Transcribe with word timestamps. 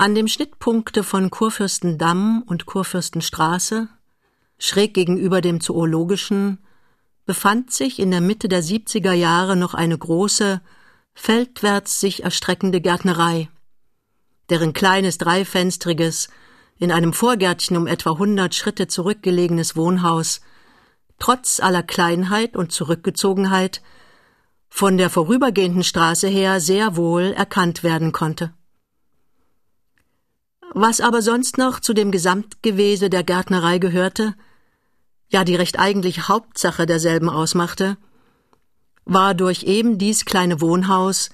An 0.00 0.14
dem 0.14 0.28
Schnittpunkte 0.28 1.02
von 1.02 1.28
Kurfürstendamm 1.28 2.44
und 2.46 2.66
Kurfürstenstraße, 2.66 3.88
schräg 4.56 4.94
gegenüber 4.94 5.40
dem 5.40 5.60
Zoologischen, 5.60 6.58
befand 7.26 7.72
sich 7.72 7.98
in 7.98 8.12
der 8.12 8.20
Mitte 8.20 8.48
der 8.48 8.62
70er 8.62 9.12
Jahre 9.12 9.56
noch 9.56 9.74
eine 9.74 9.98
große, 9.98 10.60
feldwärts 11.14 11.98
sich 11.98 12.22
erstreckende 12.22 12.80
Gärtnerei, 12.80 13.48
deren 14.50 14.72
kleines 14.72 15.18
dreifenstriges, 15.18 16.28
in 16.78 16.92
einem 16.92 17.12
Vorgärtchen 17.12 17.76
um 17.76 17.88
etwa 17.88 18.18
hundert 18.18 18.54
Schritte 18.54 18.86
zurückgelegenes 18.86 19.74
Wohnhaus 19.74 20.42
trotz 21.18 21.58
aller 21.58 21.82
Kleinheit 21.82 22.56
und 22.56 22.70
Zurückgezogenheit 22.70 23.82
von 24.68 24.96
der 24.96 25.10
vorübergehenden 25.10 25.82
Straße 25.82 26.28
her 26.28 26.60
sehr 26.60 26.94
wohl 26.94 27.32
erkannt 27.32 27.82
werden 27.82 28.12
konnte. 28.12 28.52
Was 30.74 31.00
aber 31.00 31.22
sonst 31.22 31.56
noch 31.56 31.80
zu 31.80 31.94
dem 31.94 32.10
Gesamtgewese 32.10 33.08
der 33.08 33.24
Gärtnerei 33.24 33.78
gehörte, 33.78 34.34
ja 35.28 35.44
die 35.44 35.56
recht 35.56 35.78
eigentlich 35.78 36.28
Hauptsache 36.28 36.86
derselben 36.86 37.28
ausmachte, 37.30 37.96
war 39.04 39.34
durch 39.34 39.62
eben 39.62 39.98
dies 39.98 40.24
kleine 40.24 40.60
Wohnhaus 40.60 41.30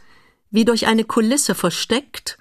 wie 0.51 0.65
durch 0.65 0.87
eine 0.87 1.05
Kulisse 1.05 1.57
versteckt 1.57 2.39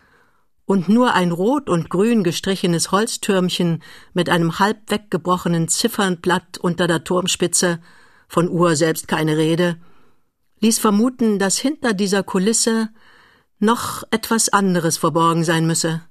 und 0.66 0.88
nur 0.88 1.16
ein 1.16 1.32
rot 1.32 1.68
und 1.68 1.90
grün 1.90 2.24
gestrichenes 2.24 2.92
Holztürmchen 2.92 3.82
mit 4.14 4.30
einem 4.30 4.60
halb 4.60 4.92
weggebrochenen 4.92 5.68
Ziffernblatt 5.68 6.60
unter 6.60 6.88
der 6.88 7.04
Turmspitze, 7.04 7.80
von 8.28 8.50
Uhr 8.50 8.76
selbst 8.76 9.08
keine 9.08 9.36
Rede, 9.38 9.78
ließ 10.60 10.78
vermuten, 10.78 11.40
dass 11.40 11.58
hinter 11.58 11.94
dieser 11.94 12.24
Kulisse 12.24 12.90
noch 13.60 14.04
etwas 14.12 14.50
anderes 14.50 14.98
verborgen 14.98 15.44
sein 15.44 15.66
müsse 15.66 16.04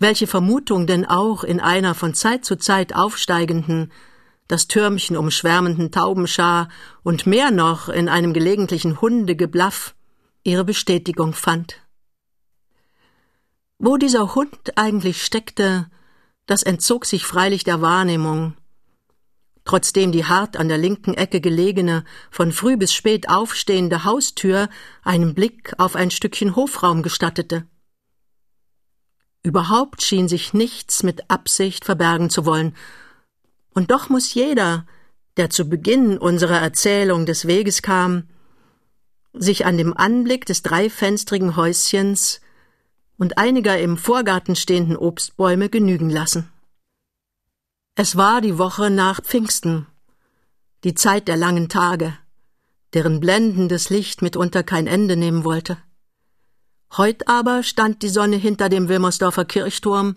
welche 0.00 0.26
Vermutung 0.26 0.86
denn 0.86 1.04
auch 1.04 1.44
in 1.44 1.60
einer 1.60 1.94
von 1.94 2.14
Zeit 2.14 2.44
zu 2.44 2.56
Zeit 2.56 2.96
aufsteigenden, 2.96 3.92
das 4.48 4.66
Türmchen 4.66 5.16
umschwärmenden 5.16 5.92
Taubenschar 5.92 6.68
und 7.04 7.26
mehr 7.26 7.52
noch 7.52 7.88
in 7.88 8.08
einem 8.08 8.32
gelegentlichen 8.32 9.00
Hundegeblaff 9.00 9.94
ihre 10.42 10.64
Bestätigung 10.64 11.34
fand. 11.34 11.76
Wo 13.78 13.98
dieser 13.98 14.34
Hund 14.34 14.72
eigentlich 14.76 15.22
steckte, 15.22 15.88
das 16.46 16.62
entzog 16.62 17.04
sich 17.04 17.24
freilich 17.24 17.62
der 17.62 17.80
Wahrnehmung, 17.80 18.54
trotzdem 19.64 20.12
die 20.12 20.24
hart 20.24 20.56
an 20.56 20.68
der 20.68 20.78
linken 20.78 21.14
Ecke 21.14 21.40
gelegene, 21.40 22.04
von 22.30 22.52
früh 22.52 22.76
bis 22.76 22.92
spät 22.94 23.28
aufstehende 23.28 24.04
Haustür 24.04 24.68
einen 25.04 25.34
Blick 25.34 25.74
auf 25.78 25.94
ein 25.94 26.10
Stückchen 26.10 26.56
Hofraum 26.56 27.02
gestattete. 27.02 27.66
Überhaupt 29.42 30.02
schien 30.02 30.28
sich 30.28 30.52
nichts 30.52 31.02
mit 31.02 31.30
Absicht 31.30 31.84
verbergen 31.84 32.28
zu 32.28 32.44
wollen. 32.44 32.76
Und 33.72 33.90
doch 33.90 34.08
muss 34.08 34.34
jeder, 34.34 34.86
der 35.36 35.48
zu 35.48 35.68
Beginn 35.68 36.18
unserer 36.18 36.58
Erzählung 36.58 37.24
des 37.24 37.46
Weges 37.46 37.80
kam, 37.82 38.28
sich 39.32 39.64
an 39.64 39.78
dem 39.78 39.96
Anblick 39.96 40.44
des 40.44 40.62
dreifenstrigen 40.62 41.56
Häuschens 41.56 42.40
und 43.16 43.38
einiger 43.38 43.78
im 43.78 43.96
Vorgarten 43.96 44.56
stehenden 44.56 44.96
Obstbäume 44.96 45.68
genügen 45.68 46.10
lassen. 46.10 46.50
Es 47.94 48.16
war 48.16 48.40
die 48.40 48.58
Woche 48.58 48.90
nach 48.90 49.22
Pfingsten, 49.22 49.86
die 50.84 50.94
Zeit 50.94 51.28
der 51.28 51.36
langen 51.36 51.68
Tage, 51.68 52.16
deren 52.94 53.20
blendendes 53.20 53.90
Licht 53.90 54.22
mitunter 54.22 54.62
kein 54.62 54.86
Ende 54.86 55.16
nehmen 55.16 55.44
wollte. 55.44 55.76
Heut 56.96 57.28
aber 57.28 57.62
stand 57.62 58.02
die 58.02 58.08
Sonne 58.08 58.36
hinter 58.36 58.68
dem 58.68 58.88
Wilmersdorfer 58.88 59.44
Kirchturm, 59.44 60.16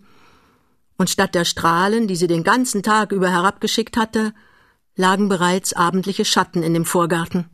und 0.97 1.09
statt 1.09 1.35
der 1.35 1.45
Strahlen, 1.45 2.07
die 2.07 2.15
sie 2.15 2.27
den 2.27 2.43
ganzen 2.43 2.83
Tag 2.83 3.11
über 3.11 3.29
herabgeschickt 3.29 3.97
hatte, 3.97 4.33
lagen 4.95 5.27
bereits 5.27 5.73
abendliche 5.73 6.23
Schatten 6.23 6.63
in 6.63 6.73
dem 6.73 6.85
Vorgarten, 6.85 7.49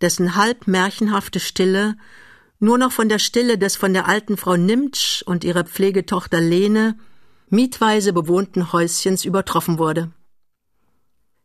dessen 0.00 0.36
halb 0.36 0.66
märchenhafte 0.66 1.40
Stille 1.40 1.96
nur 2.60 2.78
noch 2.78 2.92
von 2.92 3.08
der 3.08 3.18
Stille 3.18 3.58
des 3.58 3.76
von 3.76 3.92
der 3.92 4.08
alten 4.08 4.36
Frau 4.36 4.56
Nimtsch 4.56 5.22
und 5.22 5.44
ihrer 5.44 5.64
Pflegetochter 5.64 6.40
Lene 6.40 6.96
mietweise 7.50 8.12
bewohnten 8.12 8.72
Häuschens 8.72 9.24
übertroffen 9.24 9.78
wurde. 9.78 10.12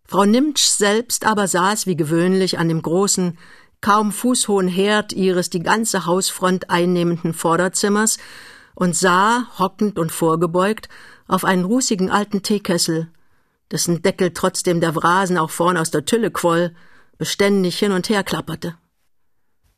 Frau 0.06 0.26
Nimtsch 0.26 0.64
selbst 0.64 1.26
aber 1.26 1.48
saß 1.48 1.86
wie 1.86 1.96
gewöhnlich 1.96 2.58
an 2.58 2.68
dem 2.68 2.82
großen, 2.82 3.38
kaum 3.82 4.12
fußhohen 4.12 4.68
Herd 4.68 5.14
ihres 5.14 5.50
die 5.50 5.64
ganze 5.64 6.06
Hausfront 6.06 6.70
einnehmenden 6.70 7.34
Vorderzimmers 7.34 8.18
und 8.76 8.96
sah, 8.96 9.48
hockend 9.58 10.00
und 10.00 10.12
vorgebeugt, 10.12 10.90
auf 11.28 11.46
einen 11.46 11.66
rußigen 11.66 12.10
alten 12.10 12.44
Teekessel, 12.44 13.10
dessen 13.72 14.02
Deckel 14.02 14.32
trotzdem 14.34 14.82
der 14.82 14.96
Wrasen 14.96 15.38
auch 15.38 15.52
vorn 15.52 15.78
aus 15.78 15.92
der 15.92 16.06
Tülle 16.06 16.32
quoll, 16.32 16.74
beständig 17.18 17.78
hin 17.78 17.92
und 17.92 18.10
her 18.10 18.24
klapperte. 18.24 18.76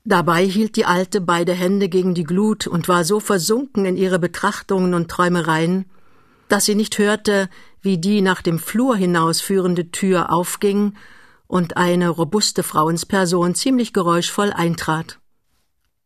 Dabei 0.03 0.45
hielt 0.45 0.77
die 0.77 0.85
Alte 0.85 1.21
beide 1.21 1.53
Hände 1.53 1.87
gegen 1.87 2.15
die 2.15 2.23
Glut 2.23 2.65
und 2.65 2.87
war 2.87 3.03
so 3.03 3.19
versunken 3.19 3.85
in 3.85 3.97
ihre 3.97 4.17
Betrachtungen 4.17 4.93
und 4.95 5.11
Träumereien, 5.11 5.85
dass 6.47 6.65
sie 6.65 6.75
nicht 6.75 6.97
hörte, 6.97 7.49
wie 7.81 7.97
die 7.97 8.21
nach 8.21 8.41
dem 8.41 8.59
Flur 8.59 8.95
hinausführende 8.95 9.91
Tür 9.91 10.31
aufging 10.31 10.95
und 11.51 11.75
eine 11.75 12.07
robuste 12.07 12.63
Frauensperson 12.63 13.55
ziemlich 13.55 13.91
geräuschvoll 13.91 14.53
eintrat. 14.53 15.19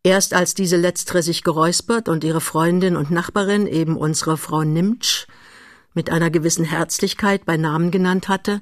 Erst 0.01 0.33
als 0.33 0.56
diese 0.56 0.75
letztere 0.75 1.22
sich 1.22 1.44
geräuspert 1.44 2.09
und 2.09 2.23
ihre 2.23 2.41
Freundin 2.41 2.95
und 2.95 3.11
Nachbarin, 3.11 3.67
eben 3.67 3.95
unsere 3.95 4.38
Frau 4.38 4.63
Nimtsch, 4.63 5.28
mit 5.94 6.09
einer 6.09 6.31
gewissen 6.31 6.66
Herzlichkeit 6.66 7.45
bei 7.45 7.57
Namen 7.57 7.91
genannt 7.91 8.28
hatte, 8.28 8.59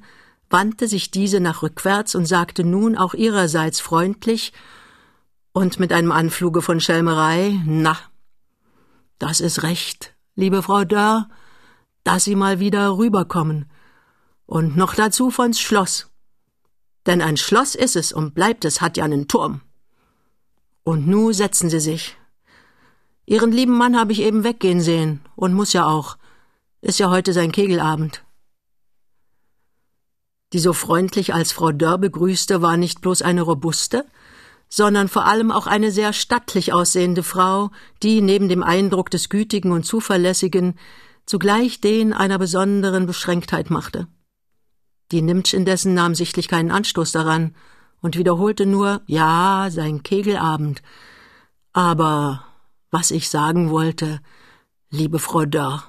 wandte 0.50 0.90
sich 0.90 1.10
diese 1.10 1.40
nach 1.40 1.64
rückwärts 1.64 2.16
und 2.16 2.26
sagte 2.26 2.66
nun 2.66 2.98
auch 2.98 3.14
ihrerseits 3.14 3.80
freundlich 3.80 4.52
und 5.54 5.80
mit 5.80 5.94
einem 5.94 6.12
Anfluge 6.12 6.62
von 6.62 6.82
Schelmerei, 6.82 7.62
na, 7.66 7.98
das 9.20 9.40
ist 9.40 9.64
recht, 9.64 10.16
liebe 10.36 10.62
Frau 10.62 10.84
Dörr, 10.84 11.30
dass 12.04 12.26
Sie 12.26 12.36
mal 12.36 12.60
wieder 12.60 12.98
rüberkommen. 12.98 13.72
Und 14.46 14.76
noch 14.76 14.96
dazu 14.96 15.30
von's 15.32 15.62
Schloss. 15.62 16.13
Denn 17.06 17.22
ein 17.22 17.38
Schloss 17.38 17.76
ist 17.76 17.96
es 17.96 18.12
und 18.12 18.34
bleibt 18.34 18.66
es, 18.66 18.82
hat 18.82 18.98
ja 18.98 19.04
einen 19.04 19.28
Turm. 19.28 19.62
Und 20.84 21.08
nu 21.08 21.32
setzen 21.34 21.70
Sie 21.70 21.80
sich. 21.80 22.18
Ihren 23.26 23.52
lieben 23.52 23.78
Mann 23.78 23.98
habe 23.98 24.12
ich 24.12 24.22
eben 24.22 24.44
weggehen 24.44 24.82
sehen 24.82 25.22
und 25.36 25.54
muss 25.54 25.74
ja 25.74 25.86
auch. 25.86 26.18
Ist 26.82 27.00
ja 27.00 27.10
heute 27.10 27.32
sein 27.32 27.52
Kegelabend. 27.52 28.24
Die 30.52 30.60
so 30.60 30.74
freundlich 30.74 31.34
als 31.34 31.52
Frau 31.52 31.72
Dörr 31.72 31.98
begrüßte, 31.98 32.62
war 32.62 32.78
nicht 32.78 33.02
bloß 33.02 33.22
eine 33.22 33.42
robuste, 33.42 34.06
sondern 34.70 35.08
vor 35.08 35.26
allem 35.26 35.52
auch 35.52 35.68
eine 35.68 35.92
sehr 35.92 36.14
stattlich 36.14 36.74
aussehende 36.74 37.24
Frau, 37.24 37.72
die 38.02 38.22
neben 38.22 38.50
dem 38.50 38.62
Eindruck 38.62 39.10
des 39.10 39.30
Gütigen 39.30 39.72
und 39.72 39.84
Zuverlässigen 39.86 40.78
zugleich 41.26 41.80
den 41.80 42.12
einer 42.12 42.38
besonderen 42.38 43.06
Beschränktheit 43.06 43.70
machte. 43.70 44.08
Die 45.14 45.22
Nimtsch 45.22 45.54
indessen 45.54 45.94
nahm 45.94 46.16
sichtlich 46.16 46.48
keinen 46.48 46.72
Anstoß 46.72 47.12
daran 47.12 47.54
und 48.02 48.18
wiederholte 48.18 48.66
nur 48.66 49.04
Ja, 49.06 49.68
sein 49.70 50.02
Kegelabend. 50.02 50.82
Aber 51.72 52.44
was 52.90 53.12
ich 53.12 53.30
sagen 53.30 53.70
wollte, 53.70 54.22
liebe 54.90 55.20
Frau 55.20 55.46
Dörr, 55.46 55.84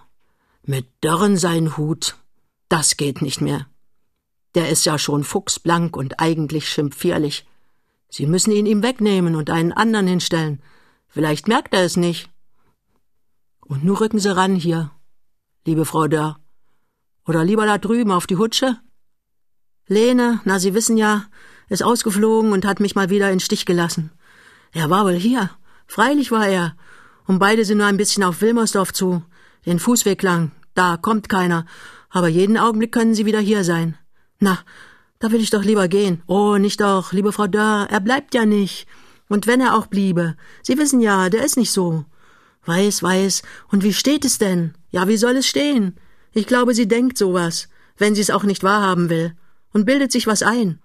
mit 0.63 0.87
Dörren 1.01 1.39
sein 1.39 1.79
Hut, 1.79 2.17
das 2.69 2.99
geht 2.99 3.23
nicht 3.23 3.41
mehr. 3.41 3.67
Der 4.55 4.69
ist 4.69 4.85
ja 4.85 4.99
schon 4.99 5.25
fuchsblank 5.25 5.97
und 5.97 6.21
eigentlich 6.21 6.69
schimpfierlich. 6.69 7.47
Sie 8.11 8.27
müssen 8.27 8.53
ihn 8.53 8.67
ihm 8.67 8.83
wegnehmen 8.83 9.37
und 9.37 9.49
einen 9.49 9.73
anderen 9.73 10.07
hinstellen. 10.07 10.61
Vielleicht 11.09 11.49
merkt 11.49 11.73
er 11.73 11.83
es 11.83 11.97
nicht. 11.97 12.29
Und 13.63 13.85
nu 13.85 13.95
rücken 13.95 14.19
Sie 14.19 14.37
ran 14.37 14.55
hier, 14.55 14.91
liebe 15.65 15.87
Frau 15.87 16.09
Dörr. 16.09 16.39
Oder 17.27 17.43
lieber 17.43 17.65
da 17.65 17.79
drüben 17.79 18.11
auf 18.11 18.27
die 18.27 18.37
Hutsche? 18.37 18.84
Lene, 19.87 20.41
na, 20.45 20.59
Sie 20.59 20.73
wissen 20.73 20.97
ja, 20.97 21.27
ist 21.69 21.83
ausgeflogen 21.83 22.53
und 22.53 22.65
hat 22.65 22.81
mich 22.81 22.95
mal 22.95 23.11
wieder 23.11 23.31
in 23.31 23.41
Stich 23.41 23.67
gelassen. 23.67 24.11
Er 24.73 24.89
war 24.89 25.05
wohl 25.05 25.15
hier. 25.15 25.51
Freilich 25.87 26.31
war 26.31 26.49
er. 26.49 26.75
Und 27.27 27.39
beide 27.39 27.67
sind 27.67 27.79
nur 27.79 27.87
ein 27.87 27.99
bisschen 27.99 28.23
auf 28.25 28.41
Wilmersdorf 28.41 28.95
zu. 28.95 29.23
Den 29.67 29.79
Fußweg 29.79 30.23
lang. 30.23 30.53
Da 30.75 30.97
kommt 30.97 31.29
keiner. 31.29 31.67
Aber 32.09 32.29
jeden 32.29 32.57
Augenblick 32.57 32.93
können 32.93 33.15
Sie 33.15 33.27
wieder 33.27 33.41
hier 33.41 33.63
sein. 33.63 33.99
Na, 34.39 34.59
da 35.19 35.31
will 35.33 35.41
ich 35.41 35.51
doch 35.51 35.65
lieber 35.65 35.89
gehen. 35.89 36.23
Oh, 36.27 36.57
nicht 36.57 36.81
doch, 36.81 37.13
liebe 37.13 37.33
Frau 37.33 37.47
Dörr, 37.47 37.87
er 37.91 38.01
bleibt 38.01 38.35
ja 38.35 38.47
nicht. 38.47 38.87
Und 39.29 39.47
wenn 39.47 39.61
er 39.61 39.75
auch 39.75 39.87
bliebe. 39.87 40.37
Sie 40.63 40.79
wissen 40.79 41.01
ja, 41.01 41.29
der 41.29 41.45
ist 41.45 41.59
nicht 41.59 41.73
so. 41.73 42.07
Weiß, 42.65 43.03
weiß. 43.03 43.43
Und 43.69 43.85
wie 43.85 43.93
steht 43.93 44.25
es 44.25 44.39
denn? 44.39 44.75
Ja, 44.91 45.09
wie 45.09 45.19
soll 45.19 45.37
es 45.37 45.47
stehen? 45.47 45.97
Ich 46.33 46.47
glaube, 46.47 46.75
sie 46.75 46.89
denkt 46.89 47.19
sowas, 47.19 47.69
wenn 47.99 48.15
sie 48.15 48.23
es 48.23 48.31
auch 48.31 48.45
nicht 48.45 48.63
wahrhaben 48.63 49.11
will 49.11 49.35
und 49.75 49.85
bildet 49.85 50.11
sich 50.11 50.27
was 50.27 50.43
ein. 50.43 50.81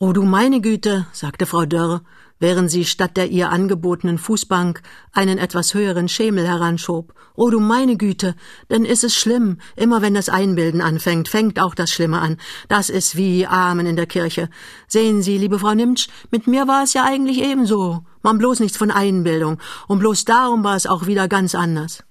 Oh 0.00 0.14
du 0.14 0.22
meine 0.22 0.62
Güte, 0.62 1.06
sagte 1.12 1.44
Frau 1.44 1.66
Dörr, 1.66 2.02
während 2.38 2.70
sie 2.70 2.86
statt 2.86 3.18
der 3.18 3.28
ihr 3.28 3.50
angebotenen 3.50 4.16
Fußbank 4.16 4.80
einen 5.12 5.36
etwas 5.36 5.74
höheren 5.74 6.08
Schemel 6.08 6.46
heranschob. 6.46 7.12
Oh 7.36 7.50
du 7.50 7.60
meine 7.60 7.98
Güte, 7.98 8.34
denn 8.70 8.86
ist 8.86 9.04
es 9.04 9.14
schlimm, 9.14 9.58
immer 9.76 10.00
wenn 10.00 10.14
das 10.14 10.30
Einbilden 10.30 10.80
anfängt, 10.80 11.28
fängt 11.28 11.60
auch 11.60 11.74
das 11.74 11.90
Schlimme 11.90 12.18
an. 12.18 12.38
Das 12.68 12.88
ist 12.88 13.14
wie 13.14 13.46
Amen 13.46 13.84
in 13.84 13.96
der 13.96 14.06
Kirche. 14.06 14.48
Sehen 14.88 15.20
Sie, 15.22 15.36
liebe 15.36 15.58
Frau 15.58 15.74
Nimtsch, 15.74 16.08
mit 16.30 16.46
mir 16.46 16.66
war 16.66 16.82
es 16.82 16.94
ja 16.94 17.04
eigentlich 17.04 17.42
ebenso. 17.42 18.02
Man 18.22 18.38
bloß 18.38 18.60
nichts 18.60 18.78
von 18.78 18.90
Einbildung, 18.90 19.60
und 19.86 19.98
bloß 19.98 20.24
darum 20.24 20.64
war 20.64 20.76
es 20.76 20.86
auch 20.86 21.06
wieder 21.06 21.28
ganz 21.28 21.54
anders. 21.54 22.04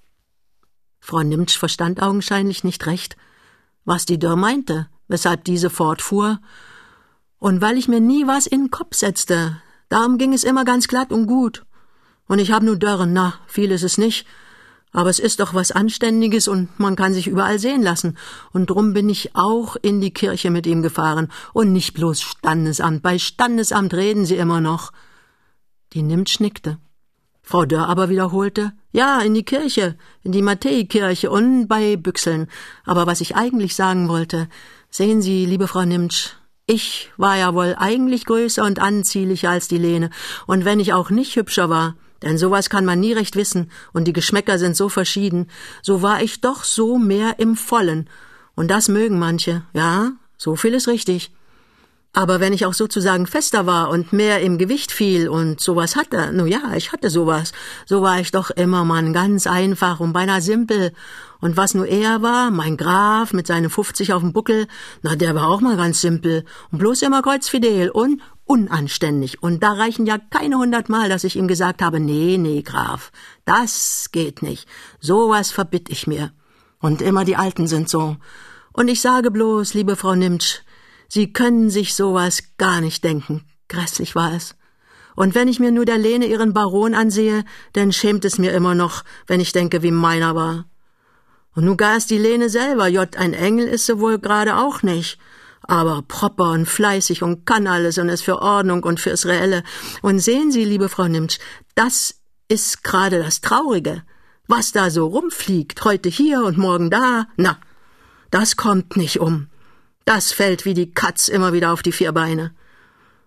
Frau 1.00 1.24
Nimtsch 1.24 1.58
verstand 1.58 2.00
augenscheinlich 2.00 2.62
nicht 2.62 2.86
recht, 2.86 3.16
was 3.84 4.06
die 4.06 4.20
Dörr 4.20 4.36
meinte, 4.36 4.88
weshalb 5.10 5.44
diese 5.44 5.68
fortfuhr, 5.68 6.38
und 7.38 7.62
weil 7.62 7.78
ich 7.78 7.88
mir 7.88 8.00
nie 8.00 8.26
was 8.26 8.46
in 8.46 8.64
den 8.64 8.70
Kopf 8.70 8.94
setzte, 8.94 9.56
darum 9.88 10.18
ging 10.18 10.32
es 10.32 10.44
immer 10.44 10.64
ganz 10.64 10.88
glatt 10.88 11.10
und 11.10 11.26
gut. 11.26 11.64
Und 12.28 12.38
ich 12.38 12.52
hab 12.52 12.62
nur 12.62 12.76
Dörren, 12.76 13.12
na, 13.12 13.34
viel 13.46 13.70
ist 13.70 13.82
es 13.82 13.98
nicht, 13.98 14.26
aber 14.92 15.08
es 15.08 15.18
ist 15.18 15.40
doch 15.40 15.54
was 15.54 15.72
Anständiges 15.72 16.48
und 16.48 16.78
man 16.78 16.96
kann 16.96 17.14
sich 17.14 17.26
überall 17.26 17.58
sehen 17.58 17.82
lassen. 17.82 18.18
Und 18.52 18.70
drum 18.70 18.92
bin 18.92 19.08
ich 19.08 19.34
auch 19.34 19.76
in 19.80 20.00
die 20.00 20.12
Kirche 20.12 20.50
mit 20.50 20.66
ihm 20.66 20.82
gefahren 20.82 21.28
und 21.52 21.72
nicht 21.72 21.94
bloß 21.94 22.20
Standesamt. 22.20 23.02
Bei 23.02 23.18
Standesamt 23.18 23.94
reden 23.94 24.26
sie 24.26 24.36
immer 24.36 24.60
noch. 24.60 24.92
Die 25.92 26.02
Nimmt 26.02 26.28
schnickte. 26.28 26.78
Frau 27.42 27.64
Dörr 27.64 27.88
aber 27.88 28.10
wiederholte, 28.10 28.72
ja, 28.92 29.20
in 29.20 29.34
die 29.34 29.44
Kirche, 29.44 29.96
in 30.22 30.30
die 30.30 30.42
Matthäi-Kirche 30.42 31.30
und 31.30 31.66
bei 31.66 31.96
Büchseln. 31.96 32.48
Aber 32.84 33.06
was 33.06 33.20
ich 33.20 33.34
eigentlich 33.34 33.74
sagen 33.74 34.08
wollte, 34.08 34.48
sehen 34.90 35.22
Sie, 35.22 35.46
liebe 35.46 35.68
Frau 35.68 35.84
Nimtsch, 35.84 36.30
ich 36.66 37.10
war 37.16 37.36
ja 37.36 37.54
wohl 37.54 37.74
eigentlich 37.78 38.26
größer 38.26 38.64
und 38.64 38.80
anziehlicher 38.80 39.50
als 39.50 39.68
die 39.68 39.78
Lene, 39.78 40.10
und 40.46 40.64
wenn 40.64 40.80
ich 40.80 40.92
auch 40.92 41.10
nicht 41.10 41.36
hübscher 41.36 41.70
war, 41.70 41.96
denn 42.22 42.36
sowas 42.38 42.68
kann 42.70 42.84
man 42.84 43.00
nie 43.00 43.12
recht 43.12 43.36
wissen, 43.36 43.70
und 43.92 44.04
die 44.04 44.12
Geschmäcker 44.12 44.58
sind 44.58 44.76
so 44.76 44.88
verschieden, 44.88 45.48
so 45.82 46.02
war 46.02 46.22
ich 46.22 46.40
doch 46.40 46.64
so 46.64 46.98
mehr 46.98 47.38
im 47.38 47.56
Vollen, 47.56 48.10
und 48.54 48.68
das 48.68 48.88
mögen 48.88 49.18
manche, 49.18 49.62
ja, 49.72 50.12
so 50.36 50.56
viel 50.56 50.74
ist 50.74 50.88
richtig. 50.88 51.32
Aber 52.12 52.40
wenn 52.40 52.52
ich 52.52 52.66
auch 52.66 52.74
sozusagen 52.74 53.26
fester 53.26 53.66
war 53.66 53.88
und 53.88 54.12
mehr 54.12 54.40
im 54.40 54.58
Gewicht 54.58 54.90
fiel 54.90 55.28
und 55.28 55.60
sowas 55.60 55.94
hatte, 55.94 56.32
nu 56.32 56.44
ja, 56.44 56.74
ich 56.74 56.90
hatte 56.90 57.08
sowas, 57.08 57.52
so 57.86 58.02
war 58.02 58.18
ich 58.18 58.32
doch 58.32 58.50
immer 58.50 58.84
Mann, 58.84 59.12
ganz 59.12 59.46
einfach 59.46 60.00
und 60.00 60.12
beinahe 60.12 60.40
simpel. 60.40 60.92
Und 61.40 61.56
was 61.56 61.74
nur 61.74 61.86
er 61.86 62.20
war, 62.20 62.50
mein 62.50 62.76
Graf 62.76 63.32
mit 63.32 63.46
seinen 63.46 63.70
50 63.70 64.12
auf 64.12 64.22
dem 64.22 64.32
Buckel, 64.32 64.66
na, 65.02 65.14
der 65.14 65.36
war 65.36 65.48
auch 65.48 65.60
mal 65.60 65.76
ganz 65.76 66.00
simpel 66.00 66.44
und 66.72 66.78
bloß 66.78 67.02
immer 67.02 67.22
kreuzfidel 67.22 67.90
und 67.90 68.20
unanständig. 68.44 69.40
Und 69.40 69.62
da 69.62 69.74
reichen 69.74 70.04
ja 70.04 70.18
keine 70.18 70.56
hundert 70.56 70.88
Mal, 70.88 71.08
dass 71.08 71.22
ich 71.22 71.36
ihm 71.36 71.46
gesagt 71.46 71.80
habe, 71.80 72.00
nee, 72.00 72.36
nee, 72.38 72.62
Graf, 72.62 73.12
das 73.44 74.08
geht 74.10 74.42
nicht. 74.42 74.66
Sowas 74.98 75.52
verbitt 75.52 75.88
ich 75.88 76.08
mir. 76.08 76.32
Und 76.80 77.02
immer 77.02 77.24
die 77.24 77.36
Alten 77.36 77.68
sind 77.68 77.88
so. 77.88 78.16
Und 78.72 78.88
ich 78.88 79.00
sage 79.00 79.30
bloß, 79.30 79.74
liebe 79.74 79.94
Frau 79.94 80.16
Nimtsch, 80.16 80.62
Sie 81.12 81.32
können 81.32 81.70
sich 81.70 81.94
sowas 81.94 82.44
gar 82.56 82.80
nicht 82.80 83.02
denken. 83.02 83.44
Grässlich 83.68 84.14
war 84.14 84.32
es. 84.32 84.54
Und 85.16 85.34
wenn 85.34 85.48
ich 85.48 85.58
mir 85.58 85.72
nur 85.72 85.84
der 85.84 85.98
Lene 85.98 86.26
ihren 86.26 86.54
Baron 86.54 86.94
ansehe, 86.94 87.44
dann 87.72 87.92
schämt 87.92 88.24
es 88.24 88.38
mir 88.38 88.52
immer 88.52 88.76
noch, 88.76 89.02
wenn 89.26 89.40
ich 89.40 89.50
denke, 89.50 89.82
wie 89.82 89.90
meiner 89.90 90.36
war. 90.36 90.66
Und 91.56 91.64
nun 91.64 91.76
gar 91.76 91.96
ist 91.96 92.10
die 92.10 92.18
Lene 92.18 92.48
selber, 92.48 92.86
Jott, 92.86 93.16
ein 93.16 93.34
Engel 93.34 93.66
ist 93.66 93.86
sie 93.86 93.98
wohl 93.98 94.20
gerade 94.20 94.56
auch 94.56 94.84
nicht. 94.84 95.18
Aber 95.62 96.02
proper 96.06 96.52
und 96.52 96.66
fleißig 96.66 97.24
und 97.24 97.44
kann 97.44 97.66
alles 97.66 97.98
und 97.98 98.08
ist 98.08 98.22
für 98.22 98.40
Ordnung 98.40 98.84
und 98.84 99.00
fürs 99.00 99.26
Reelle. 99.26 99.64
Und 100.02 100.20
sehen 100.20 100.52
Sie, 100.52 100.64
liebe 100.64 100.88
Frau 100.88 101.08
Nimtsch, 101.08 101.40
das 101.74 102.14
ist 102.46 102.84
gerade 102.84 103.18
das 103.18 103.40
Traurige. 103.40 104.04
Was 104.46 104.70
da 104.70 104.90
so 104.90 105.08
rumfliegt, 105.08 105.84
heute 105.84 106.08
hier 106.08 106.44
und 106.44 106.56
morgen 106.56 106.88
da, 106.88 107.26
na, 107.36 107.58
das 108.30 108.56
kommt 108.56 108.96
nicht 108.96 109.18
um. 109.18 109.49
Das 110.04 110.32
fällt 110.32 110.64
wie 110.64 110.74
die 110.74 110.92
Katz 110.92 111.28
immer 111.28 111.52
wieder 111.52 111.72
auf 111.72 111.82
die 111.82 111.92
vier 111.92 112.12
Beine. 112.12 112.54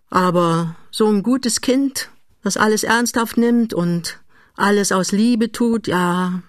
Aber 0.09 0.75
so 0.91 1.07
ein 1.07 1.23
gutes 1.23 1.61
Kind, 1.61 2.09
das 2.43 2.57
alles 2.57 2.83
ernsthaft 2.83 3.37
nimmt 3.37 3.73
und 3.73 4.19
alles 4.55 4.91
aus 4.91 5.11
Liebe 5.11 5.51
tut, 5.51 5.87
ja, 5.87 6.43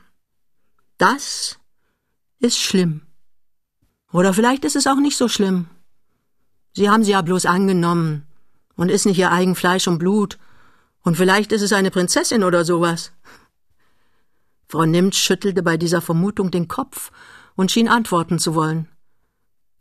das 0.99 1.59
ist 2.39 2.59
schlimm. 2.59 3.03
Oder 4.13 4.35
vielleicht 4.35 4.65
ist 4.65 4.77
es 4.77 4.87
auch 4.87 5.01
nicht 5.01 5.17
so 5.17 5.29
schlimm. 5.29 5.67
Sie 6.73 6.91
haben 6.91 7.05
sie 7.05 7.13
ja 7.13 7.23
bloß 7.23 7.47
angenommen 7.47 8.27
und 8.77 8.91
ist 8.91 9.07
nicht 9.07 9.19
ihr 9.19 9.33
eigen 9.33 9.55
Fleisch 9.55 9.89
und 9.89 9.99
Blut. 9.99 10.39
Und 11.03 11.17
vielleicht 11.17 11.53
ist 11.53 11.63
es 11.63 11.73
eine 11.73 11.91
Prinzessin 11.91 12.45
oder 12.45 12.65
sowas. 12.65 13.13
Frau 14.69 14.85
Nimmt 14.85 15.15
schüttelte 15.15 15.63
bei 15.63 15.77
dieser 15.77 16.01
Vermutung 16.01 16.51
den 16.51 16.69
Kopf 16.69 17.13
und 17.55 17.71
schien 17.71 17.89
antworten 17.89 18.39
zu 18.39 18.55
wollen. 18.55 18.89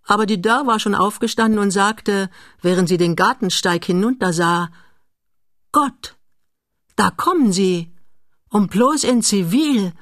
Aber 0.05 0.25
die 0.25 0.41
Dörr 0.41 0.67
war 0.67 0.79
schon 0.79 0.95
aufgestanden 0.95 1.59
und 1.59 1.71
sagte, 1.71 2.29
während 2.61 2.89
sie 2.89 2.97
den 2.97 3.15
Gartensteig 3.15 3.85
hinuntersah, 3.85 4.69
Gott, 5.71 6.17
da 6.95 7.09
kommen 7.09 7.51
sie, 7.51 7.93
und 8.49 8.69
bloß 8.69 9.03
in 9.05 9.23
Zivil, 9.23 9.93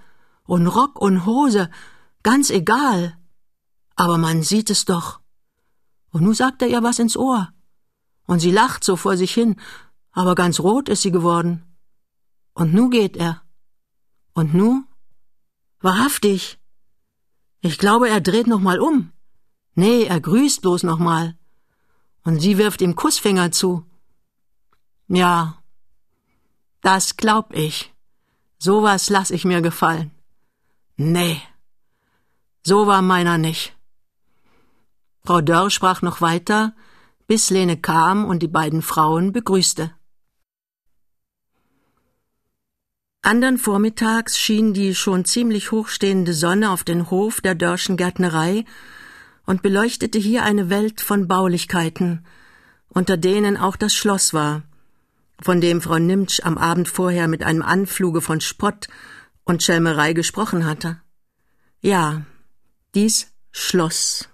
und 0.46 0.68
Rock 0.68 1.00
und 1.00 1.26
Hose, 1.26 1.70
ganz 2.24 2.50
egal. 2.50 3.18
Aber 3.96 4.18
man 4.18 4.44
sieht 4.44 4.70
es 4.70 4.86
doch. 4.86 5.22
Und 6.12 6.24
nu 6.24 6.34
sagt 6.34 6.62
er 6.62 6.68
ihr 6.68 6.84
was 6.84 7.00
ins 7.00 7.16
Ohr. 7.16 7.54
Und 8.26 8.40
sie 8.40 8.52
lacht 8.52 8.84
so 8.84 8.96
vor 8.96 9.16
sich 9.18 9.34
hin, 9.34 9.56
aber 10.12 10.36
ganz 10.36 10.60
rot 10.60 10.90
ist 10.90 11.04
sie 11.04 11.12
geworden. 11.12 11.64
Und 12.54 12.74
nu 12.74 12.90
geht 12.90 13.16
er. 13.16 13.42
Und 14.34 14.54
nu? 14.54 14.84
Wahrhaftig. 15.80 16.60
Ich 17.62 17.78
glaube, 17.78 18.10
er 18.10 18.22
dreht 18.22 18.48
noch 18.48 18.60
mal 18.60 18.80
um. 18.80 19.12
Nee, 19.76 20.04
er 20.04 20.20
grüßt 20.20 20.62
bloß 20.62 20.84
noch 20.84 21.00
mal. 21.00 21.38
Und 22.24 22.40
sie 22.40 22.58
wirft 22.58 22.82
ihm 22.82 22.96
Kussfinger 22.96 23.52
zu. 23.52 23.86
Ja, 25.08 25.58
das 26.82 27.18
glaub 27.18 27.54
ich. 27.56 27.94
Sowas 28.60 29.10
lass 29.10 29.32
ich 29.32 29.44
mir 29.46 29.62
gefallen. 29.62 30.12
Nee, 30.98 31.42
so 32.64 32.86
war 32.86 33.02
meiner 33.02 33.38
nicht. 33.38 33.76
Frau 35.24 35.42
Dörr 35.42 35.70
sprach 35.72 36.02
noch 36.02 36.22
weiter, 36.22 36.76
bis 37.28 37.50
Lene 37.50 37.78
kam 37.78 38.26
und 38.26 38.40
die 38.40 38.48
beiden 38.48 38.82
Frauen 38.82 39.32
begrüßte. 39.32 39.92
Andern 43.24 43.58
Vormittags 43.58 44.38
schien 44.40 44.74
die 44.74 44.96
schon 44.96 45.26
ziemlich 45.26 45.72
hochstehende 45.72 46.34
Sonne 46.34 46.72
auf 46.72 46.84
den 46.84 47.12
Hof 47.12 47.40
der 47.40 47.54
Dörrschen 47.54 47.96
Gärtnerei 47.96 48.66
und 49.46 49.62
beleuchtete 49.62 50.20
hier 50.20 50.44
eine 50.44 50.70
Welt 50.70 51.02
von 51.02 51.28
Baulichkeiten, 51.28 52.26
unter 52.90 53.18
denen 53.18 53.58
auch 53.58 53.76
das 53.76 53.94
Schloss 53.94 54.34
war, 54.34 54.64
von 55.42 55.62
dem 55.62 55.82
Frau 55.82 55.98
Nimtsch 55.98 56.42
am 56.44 56.58
Abend 56.58 56.88
vorher 56.88 57.28
mit 57.28 57.44
einem 57.44 57.62
Anfluge 57.62 58.22
von 58.22 58.42
Spott 58.42 58.88
und 59.44 59.64
Schelmerei 59.64 60.14
gesprochen 60.14 60.66
hatte. 60.66 61.02
Ja, 61.80 62.24
dies 62.94 63.32
Schloss. 63.52 64.30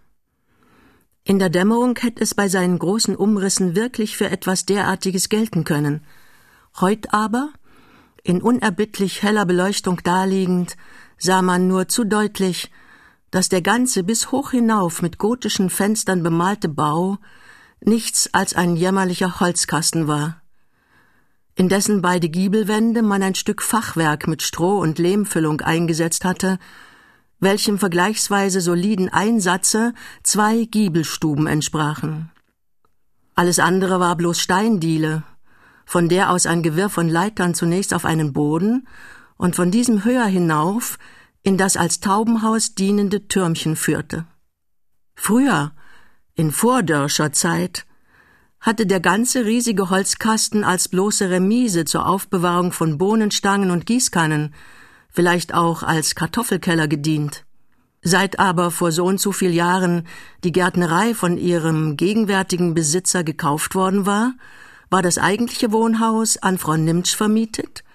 In 1.24 1.40
der 1.40 1.50
Dämmerung 1.50 1.98
hätte 2.00 2.24
es 2.24 2.36
bei 2.36 2.48
seinen 2.48 2.80
großen 2.80 3.16
Umrissen 3.16 3.76
wirklich 3.76 4.18
für 4.18 4.30
etwas 4.30 4.66
derartiges 4.66 5.30
gelten 5.30 5.64
können. 5.64 6.06
Heut 6.80 7.14
aber, 7.14 7.52
in 8.24 8.42
unerbittlich 8.42 9.24
heller 9.24 9.46
Beleuchtung 9.46 10.02
daliegend, 10.04 10.78
sah 11.18 11.42
man 11.42 11.68
nur 11.68 11.88
zu 11.88 12.04
deutlich, 12.04 12.72
dass 13.32 13.50
der 13.50 13.62
ganze 13.62 14.04
bis 14.04 14.32
hoch 14.32 14.52
hinauf 14.52 15.02
mit 15.02 15.18
gotischen 15.18 15.70
Fenstern 15.70 16.24
bemalte 16.24 16.70
Bau 16.70 17.18
nichts 17.82 18.34
als 18.34 18.56
ein 18.56 18.76
jämmerlicher 18.76 19.40
Holzkasten 19.40 20.08
war, 20.08 20.42
in 21.56 21.70
dessen 21.70 22.02
beide 22.02 22.30
Giebelwände 22.30 23.02
man 23.02 23.24
ein 23.24 23.36
Stück 23.36 23.62
Fachwerk 23.62 24.28
mit 24.28 24.42
Stroh 24.42 24.80
und 24.80 25.00
Lehmfüllung 25.00 25.62
eingesetzt 25.62 26.24
hatte, 26.24 26.60
welchem 27.40 27.78
vergleichsweise 27.78 28.62
soliden 28.62 29.10
Einsatze 29.10 29.94
zwei 30.24 30.66
Giebelstuben 30.66 31.48
entsprachen. 31.48 32.32
Alles 33.36 33.60
andere 33.60 34.00
war 34.00 34.16
bloß 34.16 34.40
Steindiele, 34.40 35.24
von 35.86 36.10
der 36.10 36.32
aus 36.32 36.46
ein 36.46 36.64
Gewirr 36.64 36.90
von 36.90 37.08
Leitern 37.08 37.54
zunächst 37.54 37.94
auf 37.94 38.06
einen 38.06 38.34
Boden 38.34 38.88
und 39.38 39.56
von 39.56 39.70
diesem 39.70 40.04
höher 40.04 40.26
hinauf 40.26 40.98
in 41.48 41.56
das 41.56 41.78
als 41.78 42.02
Taubenhaus 42.02 42.76
dienende 42.76 43.30
Türmchen 43.30 43.78
führte. 43.78 44.26
Früher, 45.16 45.72
in 46.36 46.52
Vordörscher 46.52 47.32
Zeit, 47.32 47.86
hatte 48.60 48.86
der 48.86 49.00
ganze 49.00 49.46
riesige 49.46 49.90
Holzkasten 49.90 50.66
als 50.66 50.90
bloße 50.90 51.30
Remise 51.30 51.86
zur 51.86 52.06
Aufbewahrung 52.06 52.74
von 52.74 52.98
Bohnenstangen 52.98 53.72
und 53.72 53.86
Gießkannen, 53.86 54.54
vielleicht 55.10 55.54
auch 55.54 55.84
als 55.84 56.16
Kartoffelkeller 56.16 56.90
gedient. 56.90 57.46
Seit 58.02 58.40
aber 58.40 58.70
vor 58.70 58.92
so 58.92 59.06
und 59.06 59.22
so 59.22 59.32
viel 59.32 59.54
Jahren 59.54 60.06
die 60.44 60.52
Gärtnerei 60.52 61.14
von 61.14 61.38
ihrem 61.38 61.96
gegenwärtigen 61.96 62.74
Besitzer 62.74 63.24
gekauft 63.24 63.74
worden 63.74 64.06
war, 64.06 64.34
war 64.90 65.02
das 65.02 65.18
eigentliche 65.18 65.72
Wohnhaus 65.72 66.36
an 66.36 66.58
Frau 66.58 66.76
Nimtsch 66.76 67.16
vermietet 67.16 67.86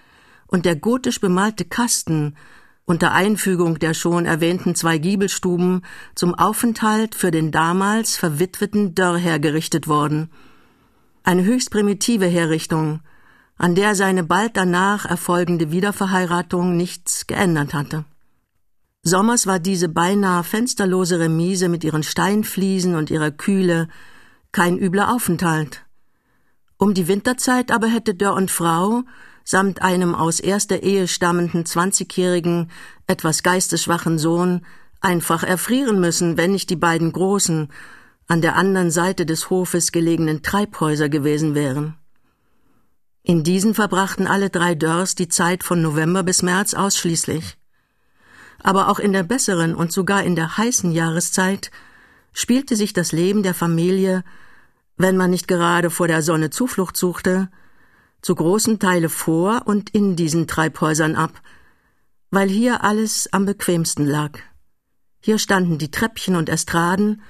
und 0.47 0.65
der 0.65 0.77
gotisch 0.77 1.21
bemalte 1.21 1.67
Kasten 1.67 2.35
unter 2.85 3.13
Einfügung 3.13 3.79
der 3.79 3.95
schon 3.95 4.27
erwähnten 4.27 4.75
zwei 4.75 4.99
Giebelstuben 4.99 5.83
zum 6.15 6.35
Aufenthalt 6.35 7.15
für 7.15 7.31
den 7.31 7.53
damals 7.53 8.17
verwitweten 8.17 8.95
Dörr 8.95 9.19
hergerichtet 9.19 9.87
worden. 9.89 10.31
Eine 11.23 11.45
höchst 11.45 11.71
primitive 11.71 12.27
Herrichtung, 12.27 13.01
an 13.57 13.75
der 13.75 13.95
seine 13.95 14.25
bald 14.25 14.57
danach 14.57 15.05
erfolgende 15.05 15.71
Wiederverheiratung 15.71 16.77
nichts 16.77 17.27
geändert 17.27 17.75
hatte. 17.75 18.05
Sommers 19.05 19.47
war 19.47 19.59
diese 19.59 19.89
beinahe 19.89 20.45
fensterlose 20.45 21.19
Remise 21.19 21.69
mit 21.69 21.85
ihren 21.85 22.03
Steinfliesen 22.03 22.95
und 22.95 23.11
ihrer 23.11 23.31
Kühle 23.31 23.89
kein 24.53 24.79
übler 24.79 25.13
Aufenthalt. 25.13 25.85
Um 26.77 26.95
die 26.95 27.09
Winterzeit 27.09 27.71
aber 27.71 27.87
hätte 27.87 28.15
Dörr 28.15 28.35
und 28.35 28.51
Frau 28.51 29.03
samt 29.45 29.83
einem 29.83 30.15
aus 30.15 30.41
erster 30.41 30.83
Ehe 30.83 31.09
stammenden 31.09 31.67
zwanzigjährigen, 31.67 32.71
etwas 33.07 33.43
geistesschwachen 33.43 34.19
Sohn 34.19 34.65
einfach 35.01 35.43
erfrieren 35.43 36.01
müssen, 36.01 36.37
wenn 36.37 36.53
nicht 36.53 36.71
die 36.71 36.77
beiden 36.77 37.13
großen, 37.13 37.69
an 38.29 38.41
der 38.41 38.57
anderen 38.57 38.91
Seite 38.91 39.27
des 39.27 39.51
Hofes 39.51 39.93
gelegenen 39.93 40.43
Treibhäuser 40.43 41.09
gewesen 41.09 41.55
wären. 41.55 41.97
In 43.23 43.45
diesen 43.45 43.75
verbrachten 43.75 44.27
alle 44.27 44.51
drei 44.51 44.75
Dörrs 44.75 45.15
die 45.15 45.29
Zeit 45.29 45.63
von 45.63 45.83
November 45.83 46.23
bis 46.23 46.43
März 46.43 46.75
ausschließlich. 46.75 47.57
Aber 48.63 48.89
auch 48.89 48.99
in 48.99 49.13
der 49.13 49.23
besseren 49.23 49.75
und 49.75 49.93
sogar 49.93 50.23
in 50.23 50.35
der 50.35 50.57
heißen 50.57 50.93
Jahreszeit 50.93 51.71
spielte 52.33 52.77
sich 52.77 52.93
das 52.93 53.13
Leben 53.13 53.43
der 53.43 53.55
Familie, 53.55 54.25
wenn 54.97 55.17
man 55.17 55.31
nicht 55.31 55.49
gerade 55.49 55.91
vor 55.91 56.09
der 56.09 56.23
Sonne 56.23 56.51
Zuflucht 56.51 56.97
suchte, 56.97 57.49
zu 58.23 58.35
großen 58.35 58.79
Teile 58.79 59.09
vor 59.09 59.63
und 59.67 59.91
in 59.91 60.17
diesen 60.17 60.47
Treibhäusern 60.47 61.17
ab, 61.17 61.43
weil 62.31 62.49
hier 62.49 62.83
alles 62.83 63.29
am 63.33 63.45
bequemsten 63.45 64.07
lag. 64.07 64.39
Hier 65.21 65.39
standen 65.39 65.79
die 65.79 65.91
Treppchen 65.91 66.37
und 66.37 66.49
Estraden, 66.49 67.23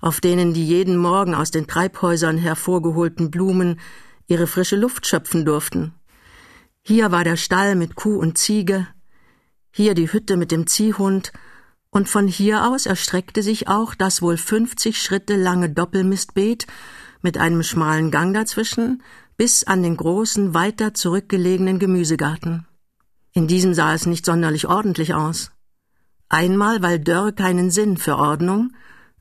auf 0.00 0.20
denen 0.20 0.54
die 0.54 0.66
jeden 0.66 0.96
Morgen 0.96 1.34
aus 1.34 1.50
den 1.50 1.66
Treibhäusern 1.66 2.38
hervorgeholten 2.38 3.30
Blumen 3.30 3.80
ihre 4.26 4.46
frische 4.46 4.76
Luft 4.76 5.06
schöpfen 5.06 5.44
durften. 5.44 5.94
Hier 6.82 7.10
war 7.10 7.24
der 7.24 7.36
Stall 7.36 7.74
mit 7.74 7.94
Kuh 7.94 8.18
und 8.18 8.36
Ziege, 8.36 8.86
hier 9.70 9.94
die 9.94 10.12
Hütte 10.12 10.36
mit 10.36 10.52
dem 10.52 10.66
Ziehhund, 10.66 11.32
und 11.90 12.08
von 12.08 12.26
hier 12.28 12.66
aus 12.68 12.86
erstreckte 12.86 13.42
sich 13.42 13.68
auch 13.68 13.94
das 13.94 14.20
wohl 14.20 14.36
fünfzig 14.36 15.00
Schritte 15.00 15.36
lange 15.36 15.70
Doppelmistbeet 15.70 16.66
mit 17.22 17.38
einem 17.38 17.62
schmalen 17.62 18.10
Gang 18.10 18.34
dazwischen, 18.34 19.02
bis 19.36 19.64
an 19.64 19.82
den 19.82 19.96
großen, 19.96 20.54
weiter 20.54 20.94
zurückgelegenen 20.94 21.78
Gemüsegarten. 21.78 22.66
In 23.32 23.48
diesem 23.48 23.74
sah 23.74 23.94
es 23.94 24.06
nicht 24.06 24.24
sonderlich 24.24 24.68
ordentlich 24.68 25.14
aus. 25.14 25.50
Einmal, 26.28 26.82
weil 26.82 27.00
Dörr 27.00 27.32
keinen 27.32 27.70
Sinn 27.70 27.96
für 27.96 28.16
Ordnung, 28.16 28.72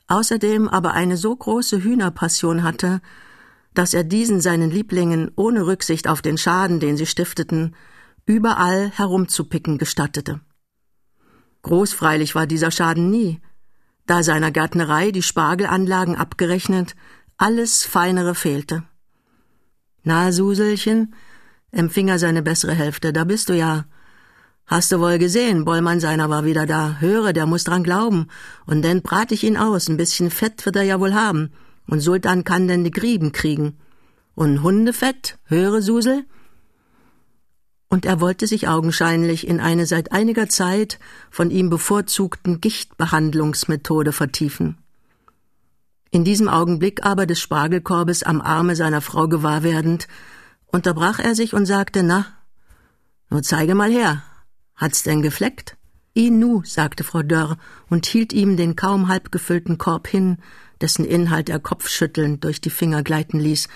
außerdem 0.08 0.68
aber 0.68 0.94
eine 0.94 1.18
so 1.18 1.36
große 1.36 1.84
Hühnerpassion 1.84 2.64
hatte, 2.64 3.02
dass 3.74 3.94
er 3.94 4.04
diesen 4.04 4.40
seinen 4.40 4.70
Lieblingen 4.70 5.32
ohne 5.36 5.66
Rücksicht 5.66 6.08
auf 6.08 6.22
den 6.22 6.38
Schaden, 6.38 6.80
den 6.80 6.96
sie 6.96 7.08
stifteten, 7.08 7.76
überall 8.26 8.92
herumzupicken 8.92 9.78
gestattete. 9.78 10.42
Groß 11.64 11.94
freilich 11.94 12.36
war 12.36 12.46
dieser 12.46 12.72
Schaden 12.72 13.10
nie, 13.10 13.42
da 14.06 14.22
seiner 14.22 14.52
Gärtnerei 14.52 15.12
die 15.12 15.24
Spargelanlagen 15.24 16.16
abgerechnet 16.16 16.96
alles 17.38 17.84
Feinere 17.84 18.36
fehlte. 18.36 18.84
Na, 20.04 20.32
Suselchen, 20.32 21.16
empfing 21.72 22.10
er 22.10 22.20
seine 22.20 22.42
bessere 22.42 22.74
Hälfte, 22.74 23.14
da 23.14 23.24
bist 23.24 23.50
du 23.50 23.56
ja. 23.56 23.86
Hast 24.66 24.92
du 24.92 25.00
wohl 25.00 25.18
gesehen, 25.18 25.66
Bollmann 25.66 26.00
seiner 26.00 26.30
war 26.30 26.46
wieder 26.46 26.66
da. 26.66 26.98
Höre, 27.00 27.34
der 27.34 27.46
muss 27.46 27.64
dran 27.64 27.84
glauben. 27.84 28.28
Und 28.66 28.82
denn 28.82 29.02
brat 29.02 29.32
ich 29.32 29.44
ihn 29.44 29.58
aus, 29.58 29.90
ein 29.90 29.98
bisschen 29.98 30.30
Fett 30.30 30.66
wird 30.66 30.76
er 30.76 30.84
ja 30.84 31.00
wohl 31.00 31.14
haben. 31.14 31.52
Und 31.88 32.00
Sultan 32.00 32.44
kann 32.44 32.68
denn 32.68 32.84
die 32.84 32.92
Grieben 32.92 33.34
kriegen. 33.34 33.78
Und 34.36 34.64
Hundefett, 34.64 35.38
höre, 35.46 35.82
Susel? 35.82 36.26
Und 37.90 38.06
er 38.06 38.20
wollte 38.20 38.48
sich 38.48 38.68
augenscheinlich 38.68 39.48
in 39.48 39.60
eine 39.60 39.86
seit 39.86 40.12
einiger 40.12 40.50
Zeit 40.50 40.98
von 41.30 41.52
ihm 41.52 41.70
bevorzugten 41.70 42.60
Gichtbehandlungsmethode 42.60 44.12
vertiefen. 44.12 44.83
In 46.14 46.24
diesem 46.24 46.48
Augenblick 46.48 47.04
aber 47.04 47.26
des 47.26 47.40
Spargelkorbes 47.40 48.22
am 48.22 48.40
Arme 48.40 48.76
seiner 48.76 49.02
Frau 49.02 49.28
gewahr 49.28 49.64
werdend, 49.64 50.08
unterbrach 50.68 51.18
er 51.18 51.34
sich 51.34 51.56
und 51.56 51.66
sagte, 51.66 52.04
na, 52.04 52.28
nur 53.32 53.42
zeige 53.42 53.74
mal 53.74 53.90
her. 53.90 54.22
Hat's 54.76 55.02
denn 55.02 55.24
gefleckt? 55.24 55.76
I 56.16 56.30
nu, 56.30 56.62
sagte 56.66 57.04
Frau 57.04 57.24
Dörr 57.24 57.58
und 57.90 58.06
hielt 58.06 58.32
ihm 58.32 58.58
den 58.58 58.76
kaum 58.76 59.08
halb 59.08 59.32
gefüllten 59.32 59.80
Korb 59.80 60.08
hin, 60.08 60.38
dessen 60.82 61.04
Inhalt 61.04 61.50
er 61.50 61.60
kopfschüttelnd 61.60 62.44
durch 62.44 62.62
die 62.62 62.70
Finger 62.70 63.02
gleiten 63.02 63.40
ließ, 63.40 63.68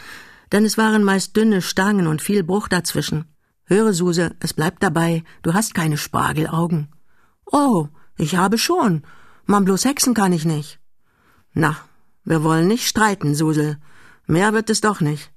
denn 0.51 0.63
es 0.63 0.77
waren 0.77 1.03
meist 1.03 1.36
dünne 1.36 1.63
Stangen 1.63 2.06
und 2.06 2.22
viel 2.22 2.44
Bruch 2.44 2.67
dazwischen. 2.67 3.25
Höre, 3.63 3.94
Suse, 3.94 4.36
es 4.41 4.53
bleibt 4.53 4.84
dabei, 4.84 5.24
du 5.41 5.56
hast 5.56 5.74
keine 5.74 5.98
Spargelaugen. 5.98 6.89
Oh, 7.48 7.88
ich 8.15 8.36
habe 8.36 8.60
schon. 8.60 9.01
Man 9.48 9.65
bloß 9.65 9.86
hexen 9.86 10.13
kann 10.13 10.34
ich 10.34 10.46
nicht. 10.46 10.79
Na, 11.53 11.77
wir 12.27 12.43
wollen 12.43 12.67
nicht 12.67 12.86
streiten, 12.86 13.36
Susel. 13.36 13.77
Mehr 14.25 14.51
wird 14.51 14.69
es 14.69 14.81
doch 14.81 15.00
nicht. 15.00 15.31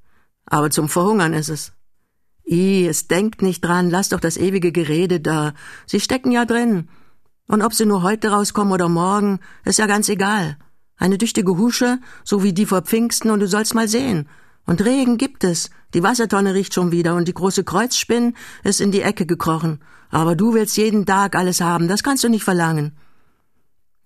Aber 0.45 0.71
zum 0.71 0.89
Verhungern 0.89 1.35
ist 1.35 1.49
es. 1.49 1.73
I, 2.45 2.85
es 2.89 3.07
denkt 3.07 3.43
nicht 3.43 3.61
dran, 3.61 3.91
lass 3.91 4.09
doch 4.09 4.19
das 4.19 4.37
ewige 4.37 4.73
Gerede 4.73 5.21
da. 5.21 5.55
Sie 5.87 6.01
stecken 6.01 6.33
ja 6.33 6.45
drin. 6.45 6.89
Und 7.47 7.63
ob 7.63 7.75
sie 7.75 7.87
nur 7.87 8.03
heute 8.03 8.33
rauskommen 8.33 8.73
oder 8.73 8.89
morgen, 8.89 9.39
ist 9.65 9.79
ja 9.79 9.87
ganz 9.87 10.09
egal. 10.09 10.59
Eine 10.97 11.17
tüchtige 11.17 11.57
Husche, 11.57 12.01
so 12.25 12.43
wie 12.43 12.53
die 12.53 12.67
vor 12.67 12.83
Pfingsten, 12.83 13.31
und 13.31 13.39
du 13.39 13.47
sollst 13.47 13.73
mal 13.73 13.87
sehen. 13.87 14.29
Und 14.67 14.85
Regen 14.85 15.17
gibt 15.17 15.45
es. 15.45 15.71
Die 15.95 16.03
Wassertonne 16.03 16.55
riecht 16.55 16.75
schon 16.75 16.91
wieder 16.91 17.15
und 17.15 17.29
die 17.29 17.35
große 17.35 17.63
Kreuzspinn 17.63 18.35
ist 18.65 18.81
in 18.81 18.91
die 18.91 19.03
Ecke 19.03 19.27
gekrochen. 19.27 19.79
Aber 20.11 20.35
du 20.35 20.55
willst 20.55 20.77
jeden 20.77 21.07
Tag 21.07 21.37
alles 21.37 21.61
haben, 21.61 21.87
das 21.87 22.03
kannst 22.03 22.25
du 22.25 22.29
nicht 22.29 22.43
verlangen. 22.43 22.97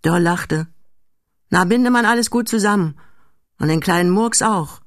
Dörr 0.03 0.21
lachte. 0.21 0.67
Na, 1.51 1.65
binde 1.65 1.91
man 1.91 2.05
alles 2.05 2.31
gut 2.31 2.49
zusammen. 2.49 2.99
Und 3.59 3.69
den 3.69 3.81
kleinen 3.81 4.11
Murks 4.11 4.43
auch. 4.43 4.81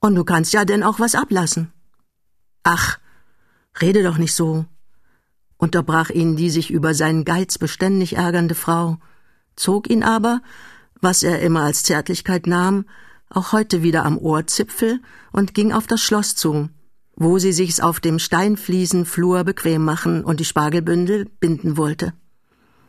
Und 0.00 0.14
du 0.14 0.24
kannst 0.24 0.52
ja 0.52 0.64
denn 0.64 0.82
auch 0.82 1.00
was 1.00 1.14
ablassen. 1.14 1.72
Ach, 2.62 2.98
rede 3.80 4.02
doch 4.02 4.18
nicht 4.18 4.34
so, 4.34 4.66
unterbrach 5.56 6.10
ihn 6.10 6.36
die 6.36 6.50
sich 6.50 6.70
über 6.70 6.94
seinen 6.94 7.24
Geiz 7.24 7.58
beständig 7.58 8.16
ärgernde 8.16 8.54
Frau, 8.54 8.98
zog 9.56 9.88
ihn 9.88 10.02
aber, 10.02 10.40
was 11.00 11.22
er 11.22 11.40
immer 11.40 11.62
als 11.62 11.82
Zärtlichkeit 11.82 12.46
nahm, 12.46 12.84
auch 13.30 13.52
heute 13.52 13.82
wieder 13.82 14.04
am 14.04 14.18
Ohrzipfel 14.18 15.00
und 15.32 15.54
ging 15.54 15.72
auf 15.72 15.86
das 15.86 16.00
Schloss 16.00 16.34
zu, 16.34 16.68
wo 17.16 17.38
sie 17.38 17.52
sich's 17.52 17.80
auf 17.80 18.00
dem 18.00 18.18
Steinfliesenflur 18.18 19.44
bequem 19.44 19.84
machen 19.84 20.24
und 20.24 20.40
die 20.40 20.44
Spargelbündel 20.44 21.26
binden 21.40 21.76
wollte. 21.76 22.12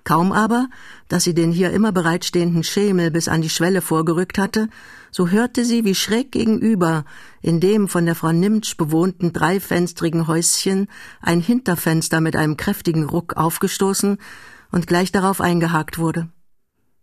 Kaum 0.04 0.32
aber, 0.32 0.70
dass 1.08 1.24
sie 1.24 1.34
den 1.34 1.52
hier 1.52 1.72
immer 1.72 1.92
bereitstehenden 1.92 2.64
Schemel 2.64 3.12
bis 3.12 3.28
an 3.28 3.42
die 3.42 3.50
Schwelle 3.50 3.82
vorgerückt 3.82 4.38
hatte, 4.38 4.70
so 5.12 5.30
hörte 5.30 5.66
sie, 5.66 5.86
wie 5.86 5.96
schräg 5.96 6.32
gegenüber, 6.32 7.06
in 7.42 7.60
dem 7.60 7.88
von 7.88 8.06
der 8.06 8.16
Frau 8.16 8.32
Nimtsch 8.32 8.78
bewohnten 8.78 9.34
dreifenstrigen 9.34 10.28
Häuschen, 10.28 10.88
ein 11.22 11.42
Hinterfenster 11.42 12.22
mit 12.22 12.36
einem 12.36 12.58
kräftigen 12.58 13.06
Ruck 13.06 13.36
aufgestoßen 13.38 14.18
und 14.72 14.88
gleich 14.88 15.12
darauf 15.12 15.42
eingehakt 15.42 15.98
wurde. 15.98 16.30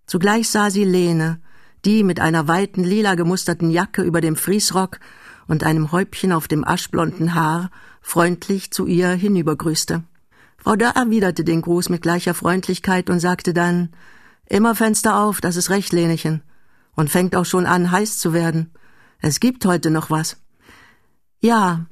Zugleich 0.07 0.49
sah 0.51 0.71
sie 0.71 0.85
Lene, 0.85 1.41
die 1.85 2.05
mit 2.05 2.21
einer 2.21 2.49
weiten 2.49 2.85
lila 2.85 3.15
gemusterten 3.15 3.71
Jacke 3.71 4.03
über 4.03 4.21
dem 4.21 4.37
Friesrock 4.37 4.99
und 5.47 5.65
einem 5.65 5.93
Häubchen 5.93 6.33
auf 6.33 6.49
dem 6.49 6.67
aschblonden 6.67 7.35
Haar 7.35 7.71
freundlich 8.01 8.71
zu 8.71 8.87
ihr 8.87 9.11
hinübergrüßte. 9.11 10.05
Dörr 10.75 10.97
erwiderte 10.97 11.45
den 11.45 11.63
Gruß 11.63 11.91
mit 11.91 12.03
gleicher 12.03 12.35
Freundlichkeit 12.35 13.09
und 13.09 13.21
sagte 13.21 13.55
dann 13.55 13.91
Immer 14.49 14.75
Fenster 14.75 15.21
auf, 15.21 15.41
das 15.41 15.57
ist 15.57 15.71
recht, 15.71 15.93
Lenechen. 15.93 16.43
Und 16.95 17.11
fängt 17.11 17.37
auch 17.37 17.45
schon 17.45 17.67
an, 17.67 17.91
heiß 17.91 18.19
zu 18.19 18.33
werden. 18.33 18.73
Es 19.21 19.41
gibt 19.41 19.65
heute 19.65 19.91
noch 19.91 20.11
was. 20.11 20.39
Ja, 21.41 21.87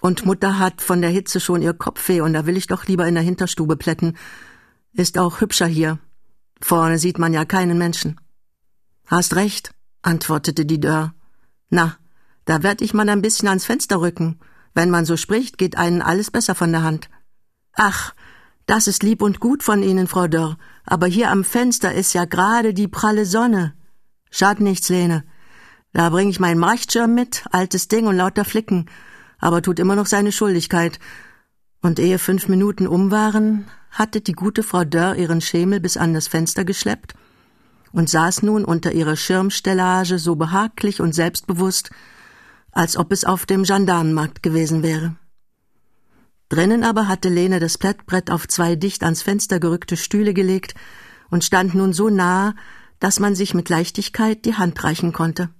und 0.00 0.26
Mutter 0.26 0.58
hat 0.58 0.82
von 0.82 1.00
der 1.00 1.10
Hitze 1.10 1.40
schon 1.40 1.62
ihr 1.62 1.74
Kopfweh, 1.74 2.20
und 2.20 2.32
da 2.32 2.46
will 2.46 2.56
ich 2.56 2.66
doch 2.66 2.86
lieber 2.86 3.06
in 3.06 3.14
der 3.14 3.22
Hinterstube 3.22 3.76
plätten. 3.76 4.16
Ist 4.92 5.18
auch 5.18 5.40
hübscher 5.40 5.66
hier. 5.66 5.98
Vorne 6.60 6.98
sieht 6.98 7.18
man 7.18 7.32
ja 7.32 7.44
keinen 7.44 7.78
Menschen. 7.78 8.20
Hast 9.06 9.36
recht, 9.36 9.72
antwortete 10.02 10.66
die 10.66 10.80
Dörr. 10.80 11.14
Na, 11.68 11.96
da 12.44 12.62
werd 12.62 12.80
ich 12.80 12.94
mal 12.94 13.08
ein 13.08 13.22
bisschen 13.22 13.48
ans 13.48 13.64
Fenster 13.64 14.00
rücken. 14.00 14.40
Wenn 14.74 14.90
man 14.90 15.04
so 15.04 15.16
spricht, 15.16 15.58
geht 15.58 15.76
einen 15.76 16.02
alles 16.02 16.30
besser 16.30 16.54
von 16.54 16.72
der 16.72 16.82
Hand. 16.82 17.08
Ach, 17.74 18.14
das 18.66 18.86
ist 18.86 19.02
lieb 19.02 19.22
und 19.22 19.40
gut 19.40 19.62
von 19.62 19.82
Ihnen, 19.82 20.06
Frau 20.06 20.28
Dörr, 20.28 20.56
aber 20.84 21.06
hier 21.06 21.30
am 21.30 21.44
Fenster 21.44 21.92
ist 21.92 22.12
ja 22.12 22.24
gerade 22.24 22.74
die 22.74 22.88
pralle 22.88 23.26
Sonne. 23.26 23.74
Schad 24.30 24.60
nichts, 24.60 24.88
Lene. 24.88 25.24
Da 25.92 26.10
bring 26.10 26.28
ich 26.28 26.38
meinen 26.38 26.60
Marchtschirm 26.60 27.14
mit, 27.14 27.44
altes 27.50 27.88
Ding 27.88 28.06
und 28.06 28.16
lauter 28.16 28.44
Flicken, 28.44 28.86
aber 29.38 29.62
tut 29.62 29.78
immer 29.80 29.96
noch 29.96 30.06
seine 30.06 30.30
Schuldigkeit. 30.30 31.00
Und 31.82 31.98
ehe 31.98 32.18
fünf 32.18 32.48
Minuten 32.48 32.86
um 32.86 33.10
waren, 33.10 33.66
hatte 33.90 34.20
die 34.20 34.34
gute 34.34 34.62
Frau 34.62 34.84
Dörr 34.84 35.16
ihren 35.16 35.40
Schemel 35.40 35.80
bis 35.80 35.96
an 35.96 36.14
das 36.14 36.28
Fenster 36.28 36.64
geschleppt 36.64 37.14
und 37.92 38.08
saß 38.08 38.42
nun 38.42 38.64
unter 38.64 38.92
ihrer 38.92 39.16
Schirmstellage 39.16 40.18
so 40.18 40.36
behaglich 40.36 41.00
und 41.00 41.14
selbstbewusst, 41.14 41.90
als 42.70 42.96
ob 42.96 43.10
es 43.10 43.24
auf 43.24 43.46
dem 43.46 43.64
Gendarmenmarkt 43.64 44.42
gewesen 44.42 44.82
wäre. 44.82 45.16
Drinnen 46.50 46.82
aber 46.82 47.06
hatte 47.06 47.28
Lene 47.28 47.60
das 47.60 47.78
Plättbrett 47.78 48.28
auf 48.28 48.48
zwei 48.48 48.74
dicht 48.74 49.04
ans 49.04 49.22
Fenster 49.22 49.60
gerückte 49.60 49.96
Stühle 49.96 50.34
gelegt 50.34 50.74
und 51.30 51.44
stand 51.44 51.76
nun 51.76 51.92
so 51.92 52.10
nah, 52.10 52.54
dass 52.98 53.20
man 53.20 53.36
sich 53.36 53.54
mit 53.54 53.68
Leichtigkeit 53.68 54.44
die 54.44 54.56
Hand 54.56 54.82
reichen 54.82 55.12
konnte. 55.12 55.50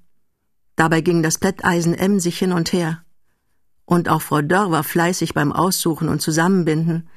Dabei 0.75 1.01
ging 1.01 1.23
das 1.23 1.39
Plätteisen 1.39 1.95
emsig 1.95 2.39
hin 2.39 2.53
und 2.53 2.73
her. 2.73 3.05
Und 3.85 4.09
auch 4.09 4.21
Frau 4.21 4.43
Dörr 4.43 4.73
war 4.73 4.83
fleißig 4.83 5.33
beim 5.33 5.53
Aussuchen 5.53 6.09
und 6.09 6.23
Zusammenbinden. 6.23 7.09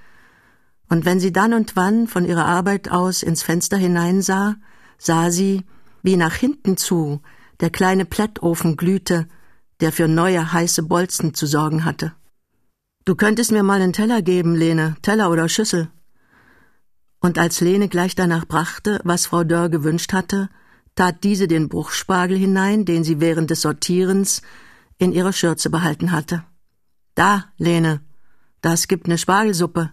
Und 0.87 1.05
wenn 1.05 1.19
sie 1.19 1.33
dann 1.33 1.55
und 1.55 1.75
wann 1.75 2.07
von 2.07 2.25
ihrer 2.25 2.45
Arbeit 2.45 2.91
aus 2.91 3.23
ins 3.23 3.41
Fenster 3.41 3.77
hineinsah, 3.77 4.55
sah 4.99 5.31
sie, 5.31 5.65
wie 6.03 6.15
nach 6.15 6.35
hinten 6.35 6.77
zu 6.77 7.21
der 7.59 7.71
kleine 7.71 8.05
Plättofen 8.05 8.77
glühte, 8.77 9.27
der 9.79 9.91
für 9.91 10.07
neue 10.07 10.53
heiße 10.53 10.83
Bolzen 10.83 11.33
zu 11.33 11.47
sorgen 11.47 11.85
hatte. 11.85 12.13
Du 13.05 13.15
könntest 13.15 13.51
mir 13.51 13.63
mal 13.63 13.81
einen 13.81 13.91
Teller 13.91 14.21
geben, 14.21 14.55
Lene, 14.55 14.95
Teller 15.01 15.29
oder 15.29 15.49
Schüssel. 15.49 15.89
Und 17.19 17.37
als 17.37 17.59
Lene 17.59 17.89
gleich 17.89 18.15
danach 18.15 18.45
brachte, 18.45 19.01
was 19.03 19.25
Frau 19.25 19.43
Dörr 19.43 19.67
gewünscht 19.69 20.13
hatte, 20.13 20.49
tat 20.95 21.23
diese 21.23 21.47
den 21.49 21.67
Bruchspargel 21.67 22.37
hinein, 22.37 22.85
den 22.85 23.03
sie 23.03 23.19
während 23.19 23.49
des 23.49 23.61
Sortierens 23.61 24.41
in 24.97 25.11
ihrer 25.11 25.33
Schürze 25.33 25.69
behalten 25.69 26.13
hatte. 26.13 26.45
Da, 27.13 27.45
Lene, 27.57 27.99
das 28.61 28.87
gibt 28.87 29.09
ne 29.09 29.17
Spargelsuppe 29.17 29.91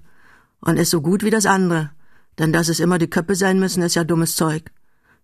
und 0.60 0.78
ist 0.78 0.90
so 0.90 1.00
gut 1.00 1.24
wie 1.24 1.30
das 1.30 1.46
andere, 1.46 1.90
denn 2.38 2.52
dass 2.52 2.68
es 2.68 2.78
immer 2.78 2.98
die 2.98 3.10
Köppe 3.10 3.34
sein 3.34 3.58
müssen, 3.58 3.82
ist 3.82 3.96
ja 3.96 4.04
dummes 4.04 4.36
Zeug. 4.36 4.70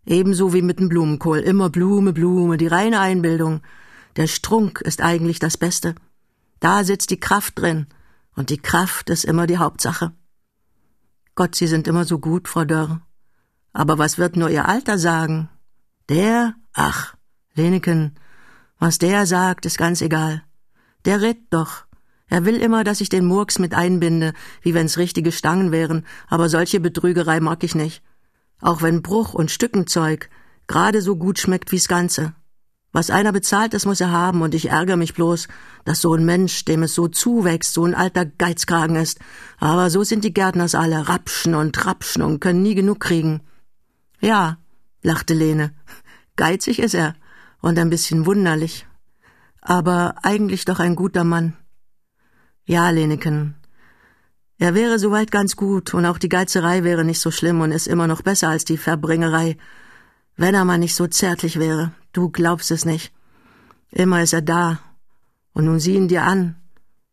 Ebenso 0.04 0.52
wie 0.52 0.62
mit 0.62 0.80
dem 0.80 0.88
Blumenkohl. 0.88 1.38
Immer 1.38 1.70
Blume, 1.70 2.12
Blume, 2.12 2.56
die 2.56 2.66
reine 2.66 3.00
Einbildung. 3.00 3.60
Der 4.16 4.26
Strunk 4.26 4.80
ist 4.80 5.02
eigentlich 5.02 5.38
das 5.38 5.56
Beste. 5.56 5.94
Da 6.60 6.84
sitzt 6.84 7.10
die 7.10 7.20
Kraft 7.20 7.58
drin. 7.58 7.86
Und 8.34 8.50
die 8.50 8.58
Kraft 8.58 9.10
ist 9.10 9.24
immer 9.24 9.46
die 9.46 9.58
Hauptsache. 9.58 10.12
Gott, 11.34 11.54
Sie 11.54 11.66
sind 11.66 11.88
immer 11.88 12.04
so 12.04 12.18
gut, 12.18 12.48
Frau 12.48 12.64
Dörr. 12.64 13.00
Aber 13.72 13.98
was 13.98 14.18
wird 14.18 14.36
nur 14.36 14.50
Ihr 14.50 14.68
Alter 14.68 14.98
sagen? 14.98 15.48
Der? 16.08 16.54
Ach, 16.72 17.14
Leneken, 17.54 18.18
was 18.78 18.98
der 18.98 19.26
sagt, 19.26 19.66
ist 19.66 19.78
ganz 19.78 20.00
egal. 20.02 20.42
Der 21.04 21.20
redet 21.20 21.46
doch. 21.50 21.86
Er 22.28 22.44
will 22.44 22.56
immer, 22.56 22.84
dass 22.84 23.00
ich 23.00 23.08
den 23.08 23.24
Murks 23.24 23.58
mit 23.58 23.74
einbinde, 23.74 24.32
wie 24.62 24.74
wenn's 24.74 24.98
richtige 24.98 25.32
Stangen 25.32 25.72
wären, 25.72 26.04
aber 26.26 26.48
solche 26.48 26.80
Betrügerei 26.80 27.40
mag 27.40 27.62
ich 27.64 27.74
nicht 27.74 28.02
auch 28.60 28.82
wenn 28.82 29.02
Bruch 29.02 29.34
und 29.34 29.50
Stückenzeug 29.50 30.30
gerade 30.66 31.02
so 31.02 31.16
gut 31.16 31.38
schmeckt 31.38 31.72
wie's 31.72 31.88
Ganze. 31.88 32.34
Was 32.92 33.10
einer 33.10 33.32
bezahlt, 33.32 33.74
das 33.74 33.84
muss 33.84 34.00
er 34.00 34.10
haben, 34.10 34.42
und 34.42 34.54
ich 34.54 34.70
ärgere 34.70 34.96
mich 34.96 35.14
bloß, 35.14 35.48
dass 35.84 36.00
so 36.00 36.14
ein 36.14 36.24
Mensch, 36.24 36.64
dem 36.64 36.82
es 36.82 36.94
so 36.94 37.08
zuwächst, 37.08 37.74
so 37.74 37.84
ein 37.84 37.94
alter 37.94 38.24
Geizkragen 38.24 38.96
ist. 38.96 39.20
Aber 39.58 39.90
so 39.90 40.02
sind 40.02 40.24
die 40.24 40.32
Gärtners 40.32 40.74
alle, 40.74 41.08
rapschen 41.08 41.54
und 41.54 41.84
rapschen 41.84 42.22
und 42.22 42.40
können 42.40 42.62
nie 42.62 42.74
genug 42.74 43.00
kriegen. 43.00 43.42
Ja, 44.20 44.58
lachte 45.02 45.34
Lene, 45.34 45.74
geizig 46.36 46.78
ist 46.78 46.94
er 46.94 47.14
und 47.60 47.78
ein 47.78 47.90
bisschen 47.90 48.24
wunderlich. 48.24 48.86
Aber 49.60 50.14
eigentlich 50.22 50.64
doch 50.64 50.78
ein 50.78 50.96
guter 50.96 51.24
Mann. 51.24 51.54
Ja, 52.64 52.88
Leneken, 52.90 53.56
er 54.58 54.74
wäre 54.74 54.98
soweit 54.98 55.30
ganz 55.30 55.54
gut, 55.54 55.92
und 55.92 56.06
auch 56.06 56.16
die 56.16 56.30
Geizerei 56.30 56.82
wäre 56.82 57.04
nicht 57.04 57.20
so 57.20 57.30
schlimm 57.30 57.60
und 57.60 57.72
ist 57.72 57.86
immer 57.86 58.06
noch 58.06 58.22
besser 58.22 58.48
als 58.48 58.64
die 58.64 58.78
Verbringerei. 58.78 59.58
Wenn 60.36 60.54
er 60.54 60.64
mal 60.64 60.78
nicht 60.78 60.94
so 60.94 61.06
zärtlich 61.06 61.58
wäre, 61.58 61.92
du 62.16 62.30
glaubst 62.30 62.70
es 62.70 62.84
nicht. 62.84 63.12
Immer 63.90 64.22
ist 64.22 64.32
er 64.32 64.42
da. 64.42 64.80
Und 65.52 65.66
nun 65.66 65.80
sieh 65.80 65.94
ihn 65.94 66.08
dir 66.08 66.22
an. 66.22 66.56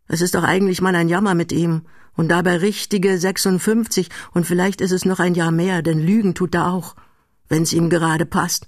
Es 0.08 0.22
ist 0.22 0.36
doch 0.36 0.44
eigentlich 0.44 0.82
mal 0.82 0.96
ein 0.96 1.10
Jammer 1.10 1.34
mit 1.34 1.52
ihm. 1.52 1.84
Und 2.16 2.30
dabei 2.30 2.58
richtige 2.58 3.18
56 3.18 4.10
und 4.34 4.46
vielleicht 4.46 4.82
ist 4.82 4.92
es 4.92 5.06
noch 5.06 5.20
ein 5.20 5.34
Jahr 5.34 5.52
mehr, 5.52 5.82
denn 5.82 6.00
Lügen 6.00 6.36
tut 6.36 6.54
er 6.54 6.68
auch, 6.68 6.96
wenn's 7.50 7.74
ihm 7.74 7.90
gerade 7.90 8.28
passt. 8.28 8.68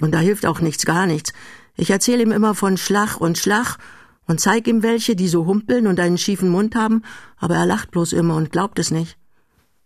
Und 0.00 0.12
da 0.12 0.18
hilft 0.18 0.44
auch 0.44 0.60
nichts, 0.60 0.84
gar 0.84 1.06
nichts. 1.06 1.32
Ich 1.76 1.90
erzähle 1.90 2.22
ihm 2.22 2.32
immer 2.32 2.54
von 2.54 2.76
Schlag 2.76 3.16
und 3.16 3.38
Schlag 3.38 3.78
und 4.26 4.40
zeig 4.40 4.66
ihm 4.68 4.82
welche, 4.82 5.16
die 5.16 5.28
so 5.28 5.46
humpeln 5.46 5.86
und 5.86 5.98
einen 5.98 6.18
schiefen 6.18 6.50
Mund 6.50 6.74
haben, 6.74 7.02
aber 7.38 7.56
er 7.56 7.66
lacht 7.66 7.90
bloß 7.90 8.12
immer 8.12 8.36
und 8.36 8.52
glaubt 8.52 8.78
es 8.78 8.90
nicht. 8.90 9.16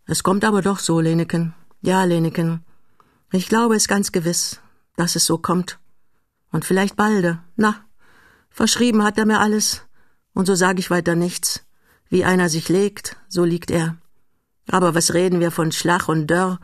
Es 0.06 0.22
kommt 0.24 0.44
aber 0.44 0.62
doch 0.62 0.80
so, 0.80 1.00
Leneken. 1.00 1.54
Ja, 1.82 2.02
Leneken. 2.02 2.64
Ich 3.30 3.48
glaube 3.48 3.76
es 3.76 3.86
ganz 3.86 4.10
gewiss, 4.10 4.60
dass 4.98 5.16
es 5.16 5.26
so 5.26 5.38
kommt. 5.38 5.78
Und 6.50 6.64
vielleicht 6.64 6.96
balde. 6.96 7.38
Na, 7.56 7.84
verschrieben 8.50 9.04
hat 9.04 9.18
er 9.18 9.26
mir 9.26 9.40
alles. 9.40 9.82
Und 10.34 10.46
so 10.46 10.54
sag 10.54 10.78
ich 10.78 10.90
weiter 10.90 11.14
nichts. 11.14 11.64
Wie 12.08 12.24
einer 12.24 12.48
sich 12.48 12.68
legt, 12.68 13.16
so 13.28 13.44
liegt 13.44 13.70
er. 13.70 13.96
Aber 14.66 14.94
was 14.94 15.14
reden 15.14 15.40
wir 15.40 15.50
von 15.50 15.72
Schlag 15.72 16.08
und 16.08 16.26
Dörr 16.26 16.58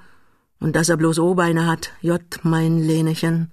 und 0.59 0.75
dass 0.75 0.88
er 0.88 0.97
bloß 0.97 1.18
O-Beine 1.18 1.66
hat, 1.66 1.92
Jott, 2.01 2.40
mein 2.42 2.79
Lenechen. 2.79 3.53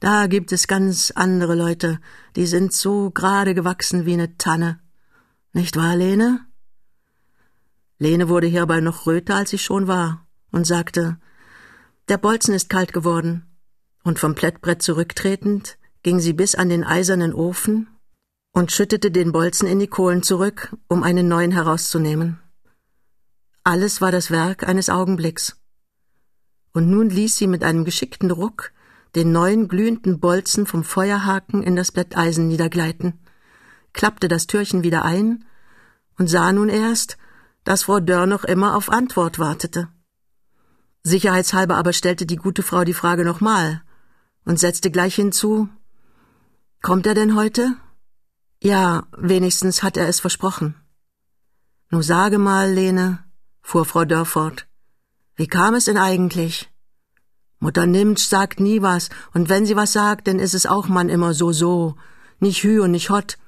Da 0.00 0.26
gibt 0.26 0.52
es 0.52 0.66
ganz 0.66 1.10
andere 1.14 1.54
Leute, 1.54 1.98
die 2.36 2.46
sind 2.46 2.72
so 2.72 3.10
gerade 3.10 3.54
gewachsen 3.54 4.04
wie 4.04 4.12
eine 4.12 4.36
Tanne. 4.36 4.78
Nicht 5.52 5.76
wahr, 5.76 5.96
Lene? 5.96 6.40
Lene 7.98 8.28
wurde 8.28 8.46
hierbei 8.46 8.80
noch 8.80 9.06
röter, 9.06 9.36
als 9.36 9.50
sie 9.50 9.58
schon 9.58 9.86
war, 9.86 10.26
und 10.50 10.66
sagte, 10.66 11.18
der 12.08 12.18
Bolzen 12.18 12.54
ist 12.54 12.68
kalt 12.68 12.92
geworden. 12.92 13.53
Und 14.04 14.18
vom 14.18 14.34
Plättbrett 14.34 14.82
zurücktretend 14.82 15.78
ging 16.02 16.20
sie 16.20 16.34
bis 16.34 16.54
an 16.54 16.68
den 16.68 16.84
eisernen 16.84 17.32
Ofen 17.34 17.88
und 18.52 18.70
schüttete 18.70 19.10
den 19.10 19.32
Bolzen 19.32 19.66
in 19.66 19.80
die 19.80 19.88
Kohlen 19.88 20.22
zurück, 20.22 20.76
um 20.88 21.02
einen 21.02 21.26
neuen 21.26 21.50
herauszunehmen. 21.50 22.38
Alles 23.64 24.02
war 24.02 24.12
das 24.12 24.30
Werk 24.30 24.68
eines 24.68 24.90
Augenblicks. 24.90 25.56
Und 26.72 26.90
nun 26.90 27.08
ließ 27.08 27.36
sie 27.36 27.46
mit 27.46 27.64
einem 27.64 27.84
geschickten 27.84 28.30
Ruck 28.30 28.72
den 29.14 29.32
neuen 29.32 29.68
glühenden 29.68 30.20
Bolzen 30.20 30.66
vom 30.66 30.84
Feuerhaken 30.84 31.62
in 31.62 31.74
das 31.74 31.90
Blätteisen 31.90 32.48
niedergleiten, 32.48 33.20
klappte 33.92 34.28
das 34.28 34.46
Türchen 34.46 34.82
wieder 34.82 35.04
ein 35.04 35.44
und 36.18 36.28
sah 36.28 36.52
nun 36.52 36.68
erst, 36.68 37.16
dass 37.62 37.84
Frau 37.84 38.00
Dörr 38.00 38.26
noch 38.26 38.44
immer 38.44 38.76
auf 38.76 38.90
Antwort 38.90 39.38
wartete. 39.38 39.88
Sicherheitshalber 41.04 41.76
aber 41.76 41.92
stellte 41.92 42.26
die 42.26 42.36
gute 42.36 42.62
Frau 42.62 42.84
die 42.84 42.92
Frage 42.92 43.24
nochmal 43.24 43.82
und 44.44 44.58
setzte 44.58 44.90
gleich 44.90 45.14
hinzu 45.14 45.68
Kommt 46.82 47.06
er 47.06 47.14
denn 47.14 47.34
heute? 47.34 47.76
Ja, 48.62 49.06
wenigstens 49.16 49.82
hat 49.82 49.96
er 49.96 50.06
es 50.06 50.20
versprochen. 50.20 50.74
Nu 51.90 52.02
sage 52.02 52.38
mal, 52.38 52.70
Lene, 52.70 53.24
fuhr 53.62 53.84
Frau 53.84 54.04
Dörr 54.04 54.26
fort, 54.26 54.66
wie 55.36 55.46
kam 55.46 55.74
es 55.74 55.86
denn 55.86 55.96
eigentlich? 55.96 56.70
Mutter 57.58 57.86
Nimtsch 57.86 58.28
sagt 58.28 58.60
nie 58.60 58.82
was, 58.82 59.08
und 59.32 59.48
wenn 59.48 59.64
sie 59.64 59.76
was 59.76 59.92
sagt, 59.92 60.28
dann 60.28 60.38
ist 60.38 60.54
es 60.54 60.66
auch 60.66 60.88
man 60.88 61.08
immer 61.08 61.32
so 61.32 61.52
so, 61.52 61.96
nicht 62.38 62.62
hü 62.62 62.80
und 62.80 62.90
nicht 62.90 63.10
hot, 63.10 63.38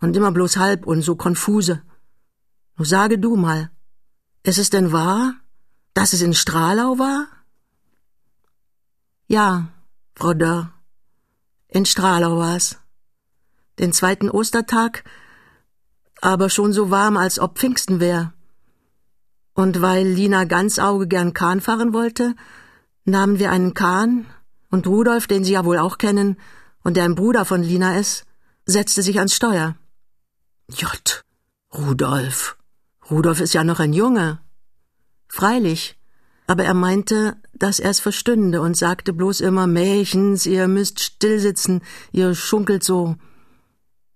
und 0.00 0.16
immer 0.16 0.32
bloß 0.32 0.56
halb 0.56 0.86
und 0.86 1.02
so 1.02 1.16
konfuse. 1.16 1.82
Nur 2.76 2.86
sage 2.86 3.18
du 3.18 3.36
mal, 3.36 3.70
ist 4.42 4.58
es 4.58 4.70
denn 4.70 4.92
wahr, 4.92 5.34
dass 5.92 6.12
es 6.12 6.22
in 6.22 6.34
Strahlau 6.34 6.98
war? 6.98 7.26
Ja, 9.26 9.68
Dörr, 10.18 10.72
in 11.68 11.84
Strahlau 11.84 12.38
war's. 12.38 12.78
Den 13.78 13.92
zweiten 13.92 14.30
Ostertag, 14.30 15.04
aber 16.22 16.48
schon 16.48 16.72
so 16.72 16.90
warm, 16.90 17.16
als 17.18 17.38
ob 17.38 17.58
Pfingsten 17.58 18.00
wär. 18.00 18.32
Und 19.52 19.82
weil 19.82 20.06
Lina 20.06 20.44
Ganzauge 20.44 21.06
gern 21.06 21.34
Kahn 21.34 21.60
fahren 21.60 21.92
wollte, 21.92 22.34
nahmen 23.04 23.38
wir 23.38 23.50
einen 23.50 23.74
Kahn, 23.74 24.26
und 24.70 24.86
Rudolf, 24.86 25.26
den 25.26 25.44
Sie 25.44 25.52
ja 25.52 25.64
wohl 25.64 25.78
auch 25.78 25.98
kennen, 25.98 26.36
und 26.82 26.96
der 26.96 27.04
ein 27.04 27.14
Bruder 27.14 27.44
von 27.44 27.62
Lina 27.62 27.98
ist, 27.98 28.24
setzte 28.64 29.02
sich 29.02 29.18
ans 29.18 29.34
Steuer. 29.34 29.76
Jott, 30.68 31.24
Rudolf. 31.72 32.56
Rudolf 33.10 33.40
ist 33.40 33.54
ja 33.54 33.64
noch 33.64 33.80
ein 33.80 33.92
Junge. 33.92 34.40
Freilich, 35.28 35.98
aber 36.46 36.64
er 36.64 36.74
meinte, 36.74 37.36
dass 37.58 37.80
er 37.80 37.90
es 37.90 38.00
verstünde 38.00 38.60
und 38.60 38.76
sagte 38.76 39.12
bloß 39.12 39.40
immer 39.40 39.66
Mächens, 39.66 40.46
ihr 40.46 40.68
müsst 40.68 41.00
stillsitzen, 41.00 41.82
ihr 42.12 42.34
schunkelt 42.34 42.84
so. 42.84 43.16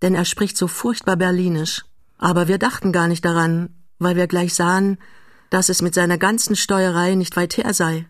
Denn 0.03 0.15
er 0.15 0.25
spricht 0.25 0.57
so 0.57 0.67
furchtbar 0.67 1.17
berlinisch. 1.17 1.85
Aber 2.19 2.49
wir 2.49 2.59
dachten 2.59 2.93
gar 2.93 3.09
nicht 3.09 3.25
daran, 3.25 3.71
weil 3.99 4.17
wir 4.17 4.27
gleich 4.27 4.55
sahen, 4.55 4.99
dass 5.51 5.69
es 5.69 5.83
mit 5.83 5.95
seiner 5.95 6.19
ganzen 6.19 6.55
Steuerei 6.57 7.15
nicht 7.15 7.37
weit 7.37 7.57
her 7.57 7.75
sei. 7.75 8.07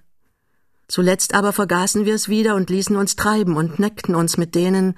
Zuletzt 0.88 1.34
aber 1.34 1.52
vergaßen 1.52 2.04
wir 2.04 2.14
es 2.14 2.28
wieder 2.28 2.56
und 2.56 2.68
ließen 2.68 2.96
uns 2.96 3.14
treiben 3.14 3.56
und 3.56 3.78
neckten 3.78 4.14
uns 4.14 4.36
mit 4.36 4.54
denen, 4.54 4.96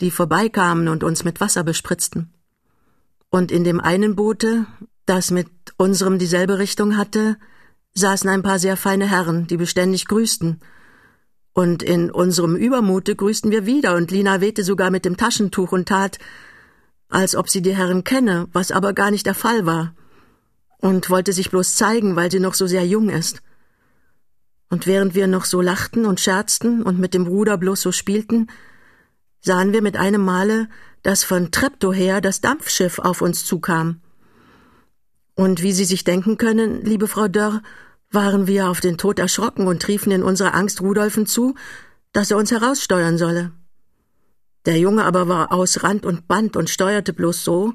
die 0.00 0.10
vorbeikamen 0.10 0.88
und 0.88 1.02
uns 1.02 1.24
mit 1.24 1.40
Wasser 1.40 1.64
bespritzten. 1.64 2.32
Und 3.30 3.50
in 3.50 3.64
dem 3.64 3.80
einen 3.80 4.14
Boote, 4.14 4.66
das 5.04 5.30
mit 5.30 5.48
unserem 5.76 6.18
dieselbe 6.18 6.58
Richtung 6.58 6.96
hatte, 6.96 7.36
saßen 7.96 8.28
ein 8.28 8.42
paar 8.42 8.58
sehr 8.58 8.76
feine 8.76 9.08
Herren, 9.08 9.46
die 9.46 9.56
beständig 9.56 10.06
grüßten. 10.06 10.60
Und 11.52 11.82
in 11.82 12.10
unserem 12.10 12.54
Übermute 12.54 13.16
grüßten 13.16 13.50
wir 13.50 13.64
wieder, 13.64 13.96
und 13.96 14.10
Lina 14.10 14.40
wehte 14.40 14.62
sogar 14.62 14.90
mit 14.90 15.06
dem 15.06 15.16
Taschentuch 15.16 15.72
und 15.72 15.88
tat, 15.88 16.18
als 17.08 17.34
ob 17.34 17.48
sie 17.48 17.62
die 17.62 17.74
Herren 17.74 18.04
kenne, 18.04 18.48
was 18.52 18.70
aber 18.70 18.92
gar 18.92 19.10
nicht 19.10 19.24
der 19.26 19.34
Fall 19.34 19.64
war, 19.64 19.94
und 20.78 21.08
wollte 21.08 21.32
sich 21.32 21.50
bloß 21.50 21.76
zeigen, 21.76 22.14
weil 22.14 22.30
sie 22.30 22.40
noch 22.40 22.54
so 22.54 22.66
sehr 22.66 22.86
jung 22.86 23.08
ist. 23.08 23.40
Und 24.68 24.86
während 24.86 25.14
wir 25.14 25.26
noch 25.26 25.46
so 25.46 25.62
lachten 25.62 26.04
und 26.04 26.20
scherzten 26.20 26.82
und 26.82 26.98
mit 26.98 27.14
dem 27.14 27.24
Bruder 27.24 27.56
bloß 27.56 27.80
so 27.80 27.92
spielten, 27.92 28.48
sahen 29.40 29.72
wir 29.72 29.80
mit 29.80 29.96
einem 29.96 30.22
Male, 30.22 30.68
dass 31.02 31.24
von 31.24 31.50
Treptow 31.52 31.94
her 31.94 32.20
das 32.20 32.40
Dampfschiff 32.42 32.98
auf 32.98 33.22
uns 33.22 33.46
zukam. 33.46 34.00
Und 35.34 35.62
wie 35.62 35.72
Sie 35.72 35.84
sich 35.84 36.04
denken 36.04 36.36
können, 36.36 36.84
liebe 36.84 37.08
Frau 37.08 37.28
Dörr, 37.28 37.62
waren 38.16 38.46
wir 38.46 38.70
auf 38.70 38.80
den 38.80 38.96
Tod 38.96 39.18
erschrocken 39.18 39.68
und 39.68 39.86
riefen 39.86 40.10
in 40.10 40.22
unserer 40.22 40.54
Angst 40.54 40.80
Rudolfen 40.80 41.26
zu, 41.26 41.54
dass 42.12 42.30
er 42.30 42.38
uns 42.38 42.50
heraussteuern 42.50 43.18
solle. 43.18 43.52
Der 44.64 44.78
Junge 44.78 45.04
aber 45.04 45.28
war 45.28 45.52
aus 45.52 45.82
Rand 45.82 46.06
und 46.06 46.26
Band 46.26 46.56
und 46.56 46.70
steuerte 46.70 47.12
bloß 47.12 47.44
so, 47.44 47.74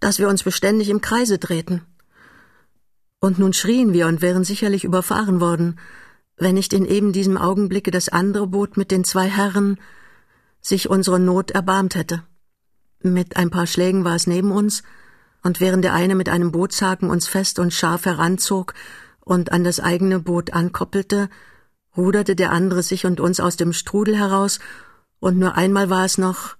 dass 0.00 0.18
wir 0.18 0.28
uns 0.28 0.42
beständig 0.42 0.88
im 0.88 1.00
Kreise 1.00 1.38
drehten. 1.38 1.82
Und 3.20 3.38
nun 3.38 3.52
schrien 3.52 3.92
wir 3.92 4.08
und 4.08 4.20
wären 4.20 4.42
sicherlich 4.42 4.82
überfahren 4.82 5.40
worden, 5.40 5.78
wenn 6.36 6.56
nicht 6.56 6.72
in 6.72 6.84
eben 6.84 7.12
diesem 7.12 7.36
Augenblicke 7.36 7.92
das 7.92 8.08
andere 8.08 8.48
Boot 8.48 8.76
mit 8.76 8.90
den 8.90 9.04
zwei 9.04 9.28
Herren 9.28 9.78
sich 10.60 10.90
unserer 10.90 11.20
Not 11.20 11.52
erbarmt 11.52 11.94
hätte. 11.94 12.24
Mit 13.00 13.36
ein 13.36 13.50
paar 13.50 13.68
Schlägen 13.68 14.04
war 14.04 14.16
es 14.16 14.26
neben 14.26 14.50
uns, 14.50 14.82
und 15.44 15.60
während 15.60 15.84
der 15.84 15.94
eine 15.94 16.16
mit 16.16 16.28
einem 16.28 16.50
Bootshaken 16.50 17.10
uns 17.10 17.28
fest 17.28 17.60
und 17.60 17.72
scharf 17.72 18.06
heranzog 18.06 18.74
und 19.28 19.52
an 19.52 19.62
das 19.62 19.78
eigene 19.78 20.20
Boot 20.20 20.54
ankoppelte, 20.54 21.28
ruderte 21.94 22.34
der 22.34 22.50
andere 22.50 22.82
sich 22.82 23.04
und 23.04 23.20
uns 23.20 23.40
aus 23.40 23.56
dem 23.56 23.74
Strudel 23.74 24.16
heraus, 24.16 24.58
und 25.20 25.38
nur 25.38 25.54
einmal 25.54 25.90
war 25.90 26.04
es 26.04 26.16
noch, 26.16 26.56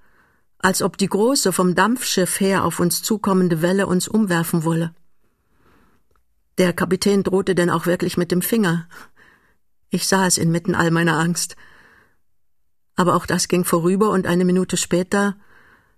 als 0.59 0.83
ob 0.83 0.99
die 0.99 1.09
große 1.09 1.53
vom 1.53 1.75
Dampfschiff 1.75 2.41
her 2.41 2.65
auf 2.65 2.79
uns 2.79 3.03
zukommende 3.03 3.63
Welle 3.63 3.87
uns 3.87 4.07
umwerfen 4.07 4.65
wolle. 4.65 4.93
Der 6.59 6.75
Kapitän 6.75 7.23
drohte 7.23 7.55
denn 7.55 7.71
auch 7.71 7.87
wirklich 7.87 8.19
mit 8.19 8.33
dem 8.33 8.43
Finger. 8.43 8.87
Ich 9.89 10.07
sah 10.07 10.27
es 10.27 10.37
inmitten 10.37 10.75
all 10.75 10.91
meiner 10.91 11.19
Angst. 11.19 11.57
Aber 12.97 13.15
auch 13.15 13.25
das 13.25 13.49
ging 13.49 13.65
vorüber, 13.65 14.11
und 14.11 14.27
eine 14.27 14.45
Minute 14.45 14.77
später 14.77 15.37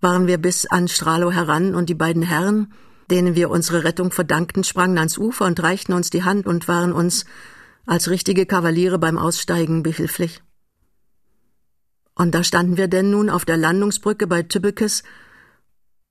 waren 0.00 0.28
wir 0.28 0.38
bis 0.38 0.66
an 0.66 0.86
Stralow 0.86 1.32
heran, 1.32 1.74
und 1.74 1.88
die 1.88 1.94
beiden 1.94 2.22
Herren, 2.22 2.72
denen 3.10 3.34
wir 3.34 3.50
unsere 3.50 3.84
Rettung 3.84 4.12
verdankten, 4.12 4.64
sprangen 4.64 4.98
ans 4.98 5.18
Ufer 5.18 5.46
und 5.46 5.62
reichten 5.62 5.92
uns 5.92 6.10
die 6.10 6.24
Hand 6.24 6.46
und 6.46 6.68
waren 6.68 6.92
uns 6.92 7.24
als 7.86 8.08
richtige 8.08 8.46
Kavaliere 8.46 8.98
beim 8.98 9.18
Aussteigen 9.18 9.82
behilflich. 9.82 10.42
Und 12.14 12.34
da 12.34 12.44
standen 12.44 12.76
wir 12.76 12.88
denn 12.88 13.10
nun 13.10 13.30
auf 13.30 13.44
der 13.44 13.56
Landungsbrücke 13.56 14.26
bei 14.26 14.42
Tübbekes 14.42 15.02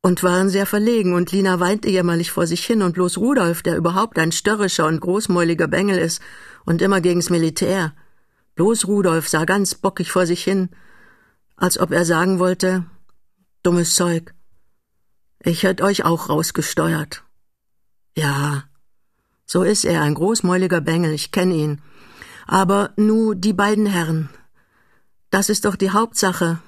und 0.02 0.24
waren 0.24 0.50
sehr 0.50 0.66
verlegen, 0.66 1.14
und 1.14 1.32
Lina 1.32 1.60
weinte 1.60 1.90
jämmerlich 1.90 2.32
vor 2.32 2.48
sich 2.48 2.66
hin, 2.66 2.82
und 2.82 2.94
bloß 2.94 3.18
Rudolf, 3.18 3.62
der 3.62 3.78
überhaupt 3.78 4.18
ein 4.18 4.32
störrischer 4.32 4.88
und 4.88 5.02
großmäuliger 5.02 5.68
Bengel 5.68 5.98
ist 5.98 6.22
und 6.66 6.82
immer 6.82 7.02
gegens 7.02 7.30
Militär, 7.30 7.94
bloß 8.56 8.88
Rudolf 8.88 9.28
sah 9.28 9.46
ganz 9.46 9.76
bockig 9.76 10.12
vor 10.12 10.26
sich 10.26 10.44
hin, 10.44 10.70
als 11.58 11.78
ob 11.78 11.92
er 11.92 12.06
sagen 12.06 12.40
wollte, 12.40 12.86
dummes 13.62 13.96
Zeug, 13.96 14.34
ich 15.44 15.64
hätt 15.64 15.82
euch 15.82 16.06
auch 16.06 16.30
rausgesteuert. 16.30 17.24
Ja, 18.16 18.64
so 19.46 19.64
ist 19.64 19.86
er, 19.86 20.02
ein 20.02 20.16
großmäuliger 20.16 20.82
Bengel, 20.82 21.12
ich 21.12 21.32
kenn 21.32 21.52
ihn. 21.52 21.82
Aber 22.46 22.92
nu 22.98 23.34
die 23.34 23.54
beiden 23.54 23.86
Herren. 23.86 24.30
Das 25.30 25.50
ist 25.50 25.66
doch 25.66 25.76
die 25.76 25.92
Hauptsache, 25.92 26.60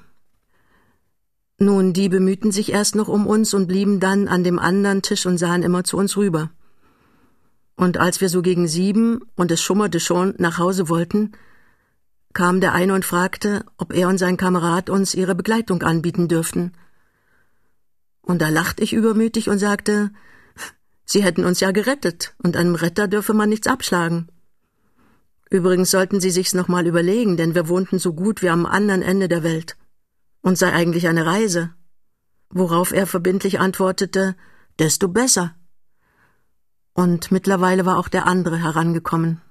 nun, 1.62 1.94
die 1.94 2.10
bemühten 2.10 2.52
sich 2.52 2.72
erst 2.72 2.96
noch 2.96 3.08
um 3.08 3.28
uns 3.28 3.54
und 3.54 3.68
blieben 3.68 4.00
dann 4.00 4.28
an 4.28 4.44
dem 4.44 4.58
anderen 4.58 5.04
Tisch 5.04 5.28
und 5.28 5.38
sahen 5.38 5.62
immer 5.62 5.84
zu 5.84 5.96
uns 5.96 6.18
rüber. 6.18 6.50
Und 7.76 7.98
als 7.98 8.20
wir 8.20 8.30
so 8.30 8.42
gegen 8.42 8.68
sieben 8.68 9.22
und 9.36 9.52
es 9.52 9.62
schummerte 9.62 10.00
schon 10.00 10.34
nach 10.40 10.58
Hause 10.58 10.90
wollten, 10.90 11.34
kam 12.34 12.62
der 12.62 12.74
eine 12.74 12.96
und 12.96 13.06
fragte, 13.06 13.64
ob 13.78 13.94
er 13.94 14.08
und 14.08 14.18
sein 14.18 14.38
Kamerad 14.38 14.90
uns 14.90 15.14
ihre 15.14 15.36
Begleitung 15.36 15.84
anbieten 15.84 16.28
dürften. 16.28 16.72
Und 18.22 18.42
da 18.42 18.50
lachte 18.50 18.84
ich 18.84 18.94
übermütig 18.94 19.50
und 19.50 19.60
sagte, 19.60 20.12
sie 21.06 21.24
hätten 21.24 21.44
uns 21.44 21.60
ja 21.60 21.72
gerettet, 21.72 22.36
und 22.44 22.56
einem 22.56 22.76
Retter 22.76 23.08
dürfe 23.08 23.34
man 23.34 23.50
nichts 23.50 23.68
abschlagen. 23.68 24.30
Übrigens 25.50 25.92
sollten 25.92 26.22
sie 26.22 26.32
sich's 26.32 26.54
noch 26.54 26.70
mal 26.70 26.88
überlegen, 26.88 27.36
denn 27.36 27.56
wir 27.56 27.68
wohnten 27.68 28.00
so 28.00 28.14
gut 28.14 28.42
wie 28.42 28.50
am 28.50 28.66
anderen 28.66 29.02
Ende 29.02 29.28
der 29.28 29.44
Welt 29.44 29.76
und 30.42 30.58
sei 30.58 30.72
eigentlich 30.72 31.08
eine 31.08 31.26
Reise. 31.26 31.72
Worauf 32.50 32.92
er 32.92 33.06
verbindlich 33.08 33.60
antwortete, 33.60 34.36
desto 34.80 35.08
besser. 35.08 35.56
Und 36.94 37.32
mittlerweile 37.32 37.86
war 37.86 37.98
auch 37.98 38.08
der 38.08 38.28
andere 38.28 38.58
herangekommen. 38.58 39.42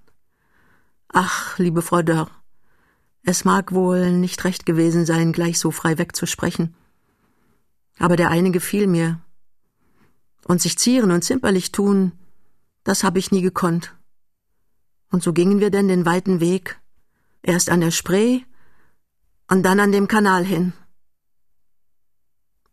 Ach, 1.09 1.59
liebe 1.59 1.83
Frau 1.83 2.02
Dörr, 2.02 2.30
es 3.22 3.44
mag 3.44 3.72
wohl 3.72 4.12
nicht 4.12 4.44
recht 4.44 4.64
gewesen 4.64 5.04
sein, 5.04 5.33
gleich 5.33 5.59
so 5.59 5.70
frei 5.70 5.98
wegzusprechen. 5.98 6.74
Aber 8.00 8.16
der 8.16 8.30
eine 8.30 8.50
gefiel 8.50 8.88
mir. 8.88 9.20
Und 10.46 10.60
sich 10.60 10.78
zieren 10.78 11.12
und 11.12 11.22
zimperlich 11.22 11.70
tun, 11.70 12.12
das 12.82 13.04
habe 13.04 13.18
ich 13.18 13.30
nie 13.30 13.42
gekonnt. 13.42 13.94
Und 15.12 15.22
so 15.22 15.32
gingen 15.32 15.60
wir 15.60 15.70
denn 15.70 15.86
den 15.86 16.06
weiten 16.06 16.40
Weg, 16.40 16.80
erst 17.42 17.68
an 17.68 17.82
der 17.82 17.90
Spree 17.90 18.40
und 19.48 19.62
dann 19.62 19.78
an 19.80 19.92
dem 19.92 20.08
Kanal 20.08 20.44
hin. 20.44 20.72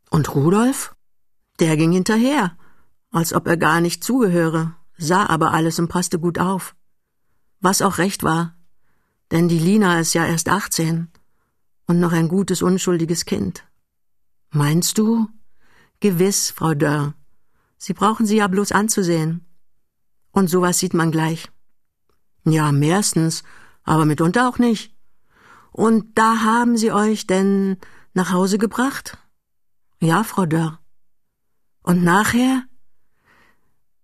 Und 0.10 0.34
Rudolf? 0.34 0.96
Der 1.60 1.76
ging 1.76 1.92
hinterher, 1.92 2.56
als 3.12 3.34
ob 3.34 3.48
er 3.48 3.58
gar 3.58 3.82
nicht 3.82 4.04
zugehöre, 4.04 4.76
sah 4.98 5.26
aber 5.26 5.54
alles 5.54 5.80
und 5.80 5.90
passte 5.90 6.20
gut 6.20 6.40
auf. 6.40 6.76
Was 7.60 7.82
auch 7.82 7.98
recht 7.98 8.24
war, 8.24 8.56
denn 9.32 9.50
die 9.50 9.60
Lina 9.60 10.00
ist 10.00 10.14
ja 10.14 10.26
erst 10.26 10.48
achtzehn 10.48 11.10
und 11.88 12.00
noch 12.00 12.14
ein 12.14 12.30
gutes, 12.30 12.62
unschuldiges 12.62 13.26
Kind. 13.26 13.67
Meinst 14.50 14.98
du? 14.98 15.28
Gewiss, 16.00 16.52
Frau 16.52 16.74
Dörr. 16.74 17.14
Sie 17.78 17.94
brauchen 17.94 18.26
sie 18.26 18.38
ja 18.38 18.48
bloß 18.48 18.72
anzusehen. 18.72 19.46
Und 20.32 20.50
sowas 20.50 20.80
sieht 20.80 20.94
man 20.94 21.12
gleich. 21.12 21.50
Ja, 22.46 22.72
mehrstens, 22.72 23.44
aber 23.84 24.06
mitunter 24.06 24.48
auch 24.48 24.58
nicht. 24.60 24.96
Und 25.72 26.18
da 26.18 26.42
haben 26.42 26.78
Sie 26.78 26.92
euch 26.92 27.28
denn 27.28 27.78
nach 28.14 28.32
Hause 28.32 28.58
gebracht? 28.58 29.18
Ja, 30.00 30.24
Frau 30.24 30.46
Dörr. 30.46 30.80
Und 31.84 32.04
nachher? 32.04 32.64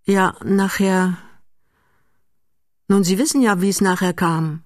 Ja, 0.05 0.35
nachher. 0.43 1.17
Nun, 2.87 3.03
Sie 3.03 3.17
wissen 3.17 3.41
ja, 3.41 3.61
wie 3.61 3.69
es 3.69 3.81
nachher 3.81 4.13
kam. 4.13 4.63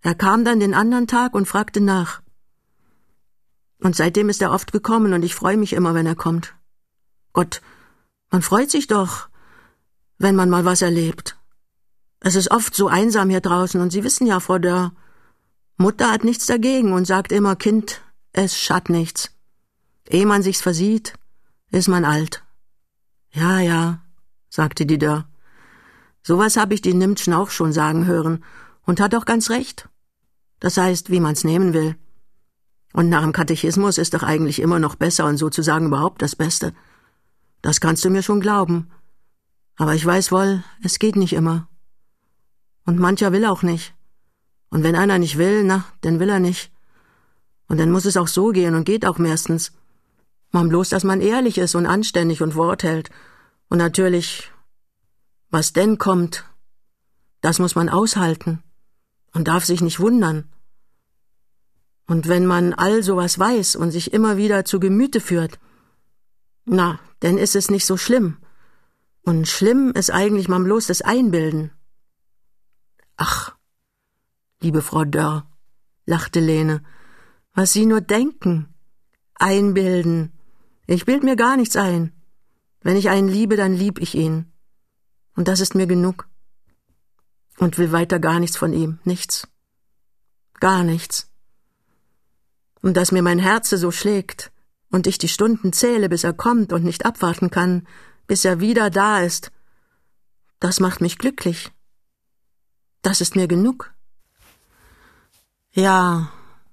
Er 0.00 0.14
kam 0.14 0.44
dann 0.44 0.60
den 0.60 0.74
anderen 0.74 1.06
Tag 1.06 1.34
und 1.34 1.46
fragte 1.46 1.80
nach. 1.80 2.22
Und 3.80 3.96
seitdem 3.96 4.28
ist 4.28 4.42
er 4.42 4.52
oft 4.52 4.72
gekommen 4.72 5.12
und 5.12 5.24
ich 5.24 5.34
freue 5.34 5.56
mich 5.56 5.72
immer, 5.72 5.94
wenn 5.94 6.06
er 6.06 6.14
kommt. 6.14 6.54
Gott, 7.32 7.62
man 8.30 8.42
freut 8.42 8.70
sich 8.70 8.86
doch, 8.86 9.28
wenn 10.18 10.36
man 10.36 10.50
mal 10.50 10.64
was 10.64 10.82
erlebt. 10.82 11.36
Es 12.20 12.34
ist 12.34 12.50
oft 12.50 12.74
so 12.74 12.88
einsam 12.88 13.30
hier 13.30 13.40
draußen 13.40 13.80
und 13.80 13.90
Sie 13.90 14.04
wissen 14.04 14.26
ja, 14.26 14.40
Frau 14.40 14.58
Dörr, 14.58 14.92
Mutter 15.78 16.10
hat 16.10 16.24
nichts 16.24 16.44
dagegen 16.44 16.92
und 16.92 17.06
sagt 17.06 17.32
immer, 17.32 17.56
Kind, 17.56 18.02
es 18.32 18.58
schadt 18.58 18.90
nichts. 18.90 19.30
Ehe 20.06 20.26
man 20.26 20.42
sich's 20.42 20.60
versieht, 20.60 21.14
ist 21.70 21.88
man 21.88 22.04
alt. 22.04 22.44
Ja, 23.32 23.60
ja, 23.60 24.02
sagte 24.50 24.84
die 24.84 24.98
Dörr. 24.98 25.26
Sowas 26.22 26.58
hab 26.58 26.72
ich 26.72 26.82
die 26.82 26.92
Nimtschen 26.92 27.32
auch 27.32 27.50
schon 27.50 27.72
sagen 27.72 28.04
hören 28.04 28.44
und 28.84 29.00
hat 29.00 29.14
auch 29.14 29.24
ganz 29.24 29.48
recht. 29.48 29.88
Das 30.58 30.76
heißt, 30.76 31.10
wie 31.10 31.20
man's 31.20 31.44
nehmen 31.44 31.72
will. 31.72 31.96
Und 32.92 33.08
nach 33.08 33.22
dem 33.22 33.32
Katechismus 33.32 33.98
ist 33.98 34.14
doch 34.14 34.22
eigentlich 34.22 34.60
immer 34.60 34.78
noch 34.78 34.96
besser 34.96 35.26
und 35.26 35.36
sozusagen 35.36 35.86
überhaupt 35.86 36.22
das 36.22 36.34
Beste. 36.34 36.74
Das 37.62 37.80
kannst 37.80 38.04
du 38.04 38.10
mir 38.10 38.22
schon 38.22 38.40
glauben. 38.40 38.90
Aber 39.76 39.94
ich 39.94 40.04
weiß 40.04 40.32
wohl, 40.32 40.64
es 40.82 40.98
geht 40.98 41.16
nicht 41.16 41.32
immer. 41.32 41.68
Und 42.84 42.98
mancher 42.98 43.32
will 43.32 43.44
auch 43.44 43.62
nicht. 43.62 43.94
Und 44.70 44.82
wenn 44.82 44.96
einer 44.96 45.18
nicht 45.18 45.38
will, 45.38 45.64
na, 45.64 45.84
dann 46.00 46.20
will 46.20 46.28
er 46.28 46.40
nicht. 46.40 46.72
Und 47.68 47.78
dann 47.78 47.90
muss 47.90 48.04
es 48.04 48.16
auch 48.16 48.28
so 48.28 48.48
gehen 48.48 48.74
und 48.74 48.84
geht 48.84 49.06
auch 49.06 49.18
meistens. 49.18 49.72
Man 50.50 50.68
bloß, 50.68 50.88
dass 50.88 51.04
man 51.04 51.20
ehrlich 51.20 51.58
ist 51.58 51.74
und 51.74 51.86
anständig 51.86 52.42
und 52.42 52.56
Wort 52.56 52.82
hält. 52.82 53.10
Und 53.68 53.78
natürlich, 53.78 54.50
was 55.50 55.72
denn 55.72 55.98
kommt, 55.98 56.44
das 57.40 57.58
muss 57.58 57.74
man 57.76 57.88
aushalten. 57.88 58.62
und 59.32 59.48
darf 59.48 59.64
sich 59.64 59.80
nicht 59.80 60.00
wundern. 60.00 60.48
Und 62.10 62.26
wenn 62.26 62.44
man 62.44 62.74
all 62.74 63.04
sowas 63.04 63.38
weiß 63.38 63.76
und 63.76 63.92
sich 63.92 64.12
immer 64.12 64.36
wieder 64.36 64.64
zu 64.64 64.80
Gemüte 64.80 65.20
führt, 65.20 65.60
na, 66.64 66.98
dann 67.20 67.38
ist 67.38 67.54
es 67.54 67.70
nicht 67.70 67.86
so 67.86 67.96
schlimm. 67.96 68.38
Und 69.22 69.46
schlimm 69.46 69.92
ist 69.92 70.10
eigentlich 70.10 70.48
mal 70.48 70.58
bloß 70.58 70.88
das 70.88 71.02
Einbilden. 71.02 71.70
Ach, 73.16 73.54
liebe 74.60 74.82
Frau 74.82 75.04
Dörr, 75.04 75.48
lachte 76.04 76.40
Lene, 76.40 76.82
was 77.54 77.72
Sie 77.72 77.86
nur 77.86 78.00
denken. 78.00 78.74
Einbilden. 79.36 80.32
Ich 80.88 81.04
bild 81.04 81.22
mir 81.22 81.36
gar 81.36 81.56
nichts 81.56 81.76
ein. 81.76 82.12
Wenn 82.80 82.96
ich 82.96 83.08
einen 83.08 83.28
liebe, 83.28 83.54
dann 83.54 83.72
lieb 83.72 84.00
ich 84.00 84.16
ihn. 84.16 84.52
Und 85.36 85.46
das 85.46 85.60
ist 85.60 85.76
mir 85.76 85.86
genug. 85.86 86.28
Und 87.58 87.78
will 87.78 87.92
weiter 87.92 88.18
gar 88.18 88.40
nichts 88.40 88.56
von 88.56 88.72
ihm, 88.72 88.98
nichts. 89.04 89.46
Gar 90.58 90.82
nichts. 90.82 91.29
Und 92.82 92.96
dass 92.96 93.12
mir 93.12 93.22
mein 93.22 93.38
Herze 93.38 93.76
so 93.78 93.90
schlägt 93.90 94.50
und 94.90 95.06
ich 95.06 95.18
die 95.18 95.28
Stunden 95.28 95.72
zähle, 95.72 96.08
bis 96.08 96.24
er 96.24 96.32
kommt 96.32 96.72
und 96.72 96.84
nicht 96.84 97.04
abwarten 97.04 97.50
kann, 97.50 97.86
bis 98.26 98.44
er 98.44 98.60
wieder 98.60 98.90
da 98.90 99.20
ist, 99.20 99.52
das 100.60 100.80
macht 100.80 101.00
mich 101.00 101.18
glücklich. 101.18 101.70
Das 103.02 103.20
ist 103.20 103.34
mir 103.36 103.48
genug. 103.48 103.92
Ja, 105.72 106.30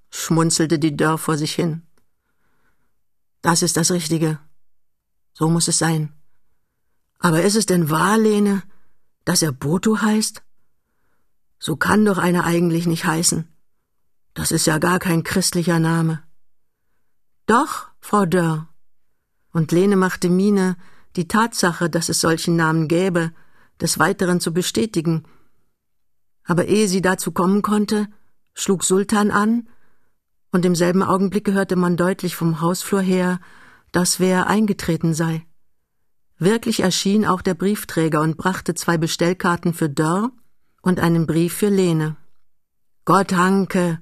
schmunzelte 0.09 0.79
die 0.79 0.95
Dörr 0.95 1.17
vor 1.17 1.37
sich 1.37 1.53
hin. 1.53 1.83
Das 3.41 3.61
ist 3.61 3.77
das 3.77 3.91
Richtige. 3.91 4.39
So 5.33 5.49
muss 5.49 5.67
es 5.67 5.77
sein. 5.77 6.13
Aber 7.19 7.43
ist 7.43 7.55
es 7.55 7.65
denn 7.65 7.89
wahr, 7.89 8.17
Lene, 8.17 8.63
dass 9.25 9.41
er 9.41 9.51
Boto 9.51 10.01
heißt? 10.01 10.43
So 11.59 11.75
kann 11.75 12.05
doch 12.05 12.17
einer 12.17 12.43
eigentlich 12.43 12.87
nicht 12.87 13.05
heißen. 13.05 13.47
Das 14.37 14.51
ist 14.51 14.67
ja 14.67 14.77
gar 14.77 14.99
kein 14.99 15.23
christlicher 15.23 15.79
Name. 15.79 16.21
Doch, 17.47 17.87
Frau 17.99 18.27
Dörr. 18.27 18.69
Und 19.51 19.71
Lene 19.71 19.95
machte 19.95 20.29
Miene, 20.29 20.77
die 21.15 21.27
Tatsache, 21.27 21.89
dass 21.89 22.07
es 22.07 22.21
solchen 22.21 22.55
Namen 22.55 22.87
gäbe, 22.87 23.31
des 23.81 23.97
Weiteren 23.97 24.39
zu 24.39 24.53
bestätigen. 24.53 25.23
Aber 26.43 26.65
ehe 26.65 26.87
sie 26.87 27.01
dazu 27.01 27.31
kommen 27.31 27.63
konnte, 27.63 28.09
schlug 28.53 28.83
Sultan 28.83 29.31
an, 29.31 29.67
und 30.51 30.65
im 30.65 30.75
selben 30.75 31.01
Augenblicke 31.01 31.53
hörte 31.53 31.75
man 31.75 31.97
deutlich 31.97 32.35
vom 32.35 32.61
Hausflur 32.61 33.01
her 33.01 33.39
dass 33.91 34.19
wer 34.19 34.45
eingetreten 34.45 35.15
sei. 35.15 35.47
Wirklich 36.37 36.81
erschien 36.81 37.25
auch 37.25 37.41
der 37.41 37.55
Briefträger 37.55 38.21
und 38.21 38.37
brachte 38.37 38.75
zwei 38.75 38.97
Bestellkarten 38.99 39.73
für 39.73 39.89
Dörr 39.89 40.31
und 40.83 40.99
einen 40.99 41.25
Brief 41.25 41.55
für 41.55 41.69
Lene. 41.69 42.15
Gott 43.05 43.33
Hanke, 43.33 43.99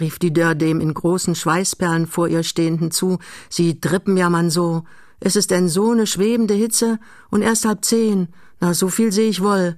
rief 0.00 0.18
die 0.18 0.32
Dörr 0.32 0.54
dem 0.54 0.80
in 0.80 0.94
großen 0.94 1.34
Schweißperlen 1.34 2.06
vor 2.06 2.28
ihr 2.28 2.42
Stehenden 2.42 2.90
zu, 2.90 3.18
Sie 3.48 3.80
drippen 3.80 4.16
ja 4.16 4.30
man 4.30 4.50
so. 4.50 4.84
Es 5.20 5.36
ist 5.36 5.50
denn 5.50 5.68
so 5.68 5.94
ne 5.94 6.06
schwebende 6.06 6.54
Hitze 6.54 6.98
und 7.30 7.42
erst 7.42 7.64
halb 7.64 7.84
zehn. 7.84 8.28
Na, 8.60 8.74
so 8.74 8.88
viel 8.88 9.12
seh 9.12 9.28
ich 9.28 9.42
wohl. 9.42 9.76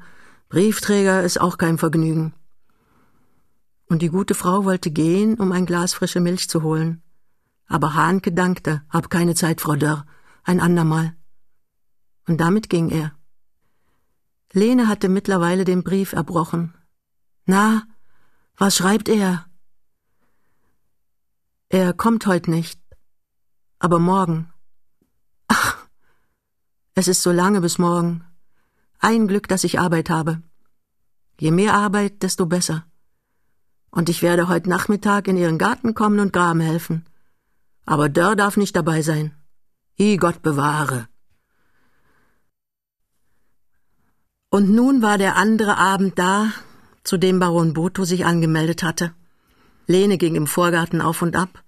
Briefträger 0.48 1.22
ist 1.22 1.40
auch 1.40 1.58
kein 1.58 1.78
Vergnügen. 1.78 2.34
Und 3.86 4.02
die 4.02 4.08
gute 4.08 4.34
Frau 4.34 4.64
wollte 4.64 4.90
gehen, 4.90 5.34
um 5.34 5.52
ein 5.52 5.66
Glas 5.66 5.94
frische 5.94 6.20
Milch 6.20 6.48
zu 6.48 6.62
holen. 6.62 7.02
Aber 7.66 7.94
Hahnke 7.94 8.32
dankte, 8.32 8.82
hab 8.88 9.10
keine 9.10 9.34
Zeit, 9.34 9.60
Frau 9.60 9.76
Dörr, 9.76 10.06
ein 10.44 10.60
andermal. 10.60 11.14
Und 12.26 12.40
damit 12.40 12.68
ging 12.68 12.90
er. 12.90 13.12
Lene 14.52 14.88
hatte 14.88 15.08
mittlerweile 15.08 15.64
den 15.64 15.82
Brief 15.82 16.12
erbrochen. 16.12 16.74
Na, 17.46 17.82
was 18.56 18.76
schreibt 18.76 19.08
er? 19.08 19.46
Er 21.70 21.92
kommt 21.94 22.26
heut 22.26 22.46
nicht, 22.46 22.78
aber 23.78 23.98
morgen. 23.98 24.52
Ach, 25.48 25.76
es 26.94 27.08
ist 27.08 27.22
so 27.22 27.32
lange 27.32 27.60
bis 27.62 27.78
morgen. 27.78 28.24
Ein 28.98 29.26
Glück, 29.26 29.48
dass 29.48 29.64
ich 29.64 29.80
Arbeit 29.80 30.10
habe. 30.10 30.42
Je 31.38 31.50
mehr 31.50 31.72
Arbeit, 31.74 32.22
desto 32.22 32.44
besser. 32.44 32.84
Und 33.90 34.10
ich 34.10 34.20
werde 34.20 34.48
heut 34.48 34.66
Nachmittag 34.66 35.26
in 35.26 35.38
Ihren 35.38 35.58
Garten 35.58 35.94
kommen 35.94 36.20
und 36.20 36.34
graben 36.34 36.60
helfen 36.60 37.06
aber 37.90 38.08
Dörr 38.08 38.36
darf 38.36 38.56
nicht 38.56 38.76
dabei 38.76 39.02
sein. 39.02 39.34
I 39.98 40.16
Gott 40.16 40.42
bewahre. 40.42 41.08
Und 44.48 44.70
nun 44.70 45.02
war 45.02 45.18
der 45.18 45.34
andere 45.36 45.76
Abend 45.76 46.16
da, 46.16 46.52
zu 47.02 47.16
dem 47.18 47.40
Baron 47.40 47.72
Boto 47.72 48.04
sich 48.04 48.24
angemeldet 48.24 48.84
hatte. 48.84 49.12
Lene 49.90 50.18
ging 50.18 50.36
im 50.36 50.46
Vorgarten 50.46 51.00
auf 51.00 51.20
und 51.20 51.36
ab. 51.36 51.64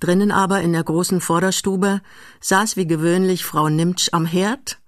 Drinnen 0.00 0.30
aber 0.30 0.60
in 0.60 0.72
der 0.72 0.84
großen 0.84 1.20
Vorderstube 1.20 2.00
saß 2.40 2.76
wie 2.76 2.86
gewöhnlich 2.86 3.44
Frau 3.44 3.68
Nimtsch 3.68 4.10
am 4.12 4.24
Herd, 4.24 4.78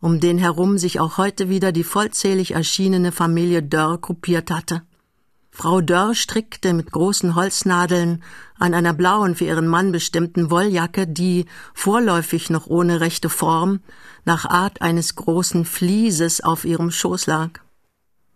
um 0.00 0.20
den 0.20 0.38
herum 0.38 0.78
sich 0.78 1.00
auch 1.00 1.18
heute 1.18 1.48
wieder 1.48 1.72
die 1.72 1.82
vollzählig 1.82 2.52
erschienene 2.52 3.10
Familie 3.10 3.62
Dörr 3.62 3.98
gruppiert 3.98 4.52
hatte. 4.52 4.82
Frau 5.50 5.80
Dörr 5.80 6.14
strickte 6.14 6.72
mit 6.72 6.92
großen 6.92 7.34
Holznadeln 7.34 8.22
an 8.58 8.74
einer 8.74 8.94
blauen 8.94 9.34
für 9.34 9.44
ihren 9.44 9.66
Mann 9.66 9.92
bestimmten 9.92 10.50
Wolljacke, 10.50 11.06
die, 11.06 11.46
vorläufig 11.74 12.48
noch 12.48 12.66
ohne 12.66 13.00
rechte 13.00 13.28
Form, 13.28 13.80
nach 14.24 14.44
Art 14.44 14.82
eines 14.82 15.16
großen 15.16 15.64
Flieses 15.64 16.40
auf 16.42 16.64
ihrem 16.64 16.90
Schoß 16.90 17.26
lag. 17.26 17.63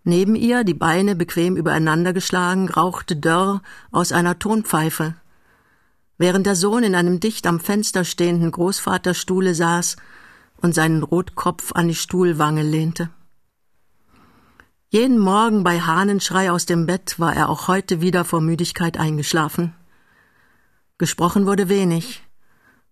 Neben 0.04 0.34
ihr, 0.34 0.64
die 0.64 0.74
Beine 0.74 1.14
bequem 1.14 1.56
übereinander 1.56 2.12
geschlagen, 2.12 2.68
rauchte 2.68 3.16
Dörr 3.16 3.62
aus 3.90 4.12
einer 4.12 4.38
Tonpfeife. 4.38 5.14
Während 6.16 6.46
der 6.46 6.56
Sohn 6.56 6.82
in 6.82 6.94
einem 6.94 7.20
dicht 7.20 7.46
am 7.46 7.60
Fenster 7.60 8.04
stehenden 8.04 8.50
Großvaterstuhle 8.50 9.54
saß 9.54 9.96
und 10.60 10.74
seinen 10.74 11.02
Rotkopf 11.02 11.72
an 11.72 11.88
die 11.88 11.94
Stuhlwange 11.94 12.62
lehnte. 12.62 13.10
Jeden 14.90 15.18
Morgen 15.18 15.64
bei 15.64 15.80
Hahnenschrei 15.80 16.50
aus 16.50 16.64
dem 16.64 16.86
Bett 16.86 17.20
war 17.20 17.36
er 17.36 17.50
auch 17.50 17.68
heute 17.68 18.00
wieder 18.00 18.24
vor 18.24 18.40
Müdigkeit 18.40 18.98
eingeschlafen. 18.98 19.74
Gesprochen 20.96 21.46
wurde 21.46 21.68
wenig, 21.68 22.22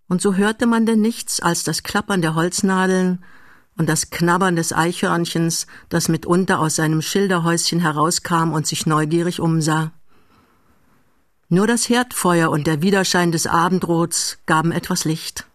und 0.07 0.21
so 0.21 0.35
hörte 0.35 0.67
man 0.67 0.87
denn 0.87 1.01
nichts 1.01 1.41
als 1.41 1.65
das 1.65 1.83
Klappern 1.83 2.21
der 2.21 2.35
Holznadeln 2.35 3.25
und 3.77 3.89
das 3.89 4.11
Knabbern 4.11 4.57
des 4.57 4.73
Eichhörnchens, 4.73 5.67
das 5.89 6.09
mitunter 6.09 6.61
aus 6.61 6.77
seinem 6.77 7.03
Schilderhäuschen 7.03 7.81
herauskam 7.81 8.53
und 8.53 8.67
sich 8.67 8.87
neugierig 8.87 9.41
umsah. 9.41 9.93
Nur 11.49 11.67
das 11.67 11.89
Herdfeuer 11.89 12.51
und 12.51 12.67
der 12.67 12.83
Widerschein 12.83 13.31
des 13.33 13.47
Abendrots 13.47 14.39
gaben 14.47 14.73
etwas 14.73 15.05
Licht. 15.05 15.47